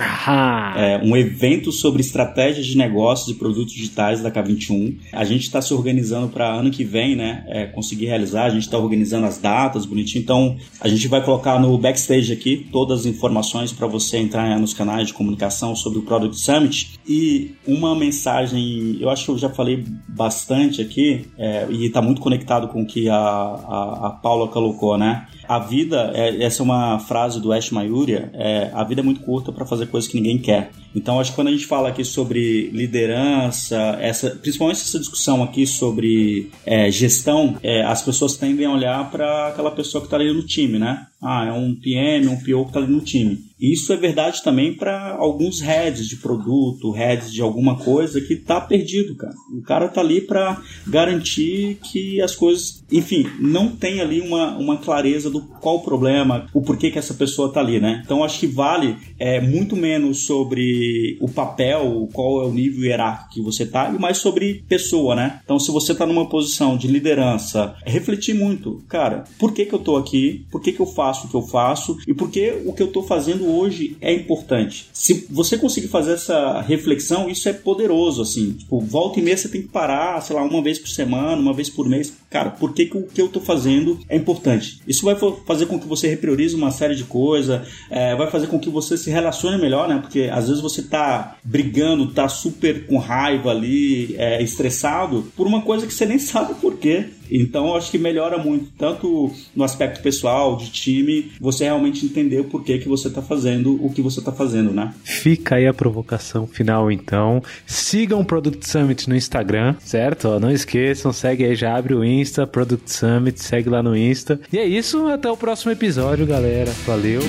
[0.76, 4.96] é, um evento sobre estratégias de negócios e produtos digitais da K21.
[5.12, 8.62] A gente está se organizando para ano que vem, né, é, conseguir realizar, a gente
[8.62, 13.06] está organizando as datas bonitinho, então a gente vai colocar no backstage aqui todas as
[13.06, 16.98] informações para você entrar nos canais de comunicação sobre o Product Summit.
[17.06, 22.20] E uma mensagem, eu acho que eu já falei bastante aqui é, e está muito
[22.20, 25.26] conectado com o que a a, a Paula colocou, né?
[25.48, 29.20] A vida, é, essa é uma frase do Ash Mayuria, é, a vida é muito
[29.20, 30.70] curta para fazer coisas que ninguém quer.
[30.94, 35.66] Então, acho que quando a gente fala aqui sobre liderança, essa, principalmente essa discussão aqui
[35.66, 40.32] sobre é, gestão, é, as pessoas tendem a olhar para aquela pessoa que está ali
[40.32, 41.06] no time, né?
[41.20, 43.38] Ah, é um PM, um PO que está ali no time.
[43.58, 48.60] Isso é verdade também para alguns heads de produto, heads de alguma coisa que está
[48.60, 49.34] perdido, cara.
[49.56, 54.76] O cara tá ali para garantir que as coisas, enfim, não tem ali uma, uma
[54.76, 58.02] clareza do qual o problema, o porquê que essa pessoa tá ali, né?
[58.04, 63.34] Então acho que vale é, muito menos sobre o papel, qual é o nível hierárquico
[63.34, 65.40] que você tá, e mais sobre pessoa, né?
[65.44, 69.74] Então se você tá numa posição de liderança, é refletir muito, cara, por que que
[69.74, 70.46] eu tô aqui?
[70.50, 71.96] Por que que eu faço o que eu faço?
[72.06, 74.88] E por que o que eu tô fazendo hoje é importante?
[74.92, 78.52] Se você conseguir fazer essa reflexão, isso é poderoso, assim.
[78.52, 81.52] Tipo, volta e meia você tem que parar, sei lá, uma vez por semana, uma
[81.52, 82.16] vez por mês.
[82.30, 84.80] Cara, por que, que o que eu tô fazendo é importante?
[84.86, 88.58] Isso vai fazer com que você repriorize uma série de coisas, é, vai fazer com
[88.58, 89.98] que você se relacione melhor, né?
[90.00, 95.62] Porque às vezes você tá brigando, tá super com raiva ali, é, estressado, por uma
[95.62, 97.06] coisa que você nem sabe por quê.
[97.30, 102.44] Então acho que melhora muito, tanto no aspecto pessoal, de time, você realmente entender o
[102.44, 104.94] porquê que você está fazendo o que você está fazendo, né?
[105.04, 107.42] Fica aí a provocação final então.
[107.66, 110.38] Sigam o Product Summit no Instagram, certo?
[110.40, 114.40] Não esqueçam, segue aí, já abre o Insta, Product Summit, segue lá no Insta.
[114.52, 116.70] E é isso, até o próximo episódio, galera.
[116.86, 117.20] Valeu!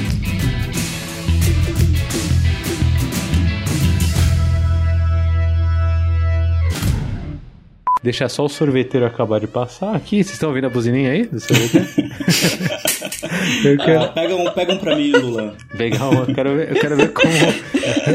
[8.06, 10.18] Deixa só o sorveteiro acabar de passar aqui.
[10.18, 11.88] Vocês estão ouvindo a buzininha aí do sorveteiro?
[13.66, 14.04] eu quero...
[14.04, 15.56] Ah, pega, um, pega um pra mim, Lula.
[15.76, 17.34] Pegar um, eu quero ver, eu quero ver como.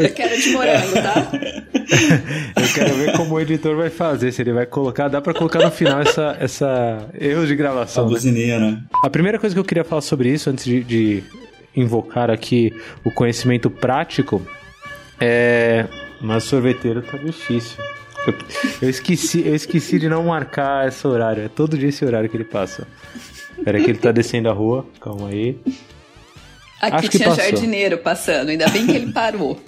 [0.00, 1.28] eu quero de morango, tá?
[2.62, 4.30] eu quero ver como o editor vai fazer.
[4.30, 5.08] Se ele vai colocar.
[5.08, 8.04] Dá pra colocar no final essa, essa erros de gravação.
[8.04, 8.12] A né?
[8.12, 8.80] buzininha, né?
[9.02, 11.24] A primeira coisa que eu queria falar sobre isso, antes de, de
[11.74, 12.72] invocar aqui
[13.04, 14.40] o conhecimento prático,
[15.20, 15.84] é.
[16.20, 17.89] Mas sorveteiro tá difícil.
[18.82, 21.44] Eu, esqueci, eu esqueci de não marcar esse horário.
[21.44, 22.86] É todo dia esse horário que ele passa.
[23.56, 24.86] Espera que ele tá descendo a rua.
[25.00, 25.56] Calma aí.
[26.80, 27.44] Aqui Acho que tinha passou.
[27.44, 29.60] jardineiro passando, ainda bem que ele parou.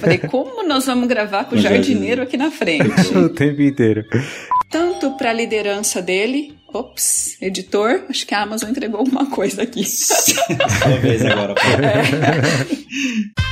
[0.00, 2.86] Falei, como nós vamos gravar com o jardineiro aqui na frente?
[3.18, 4.04] o tempo inteiro.
[4.70, 9.84] Tanto para a liderança dele, ops, editor, acho que a Amazon entregou alguma coisa aqui.
[10.80, 11.54] Talvez agora.
[11.82, 13.42] É.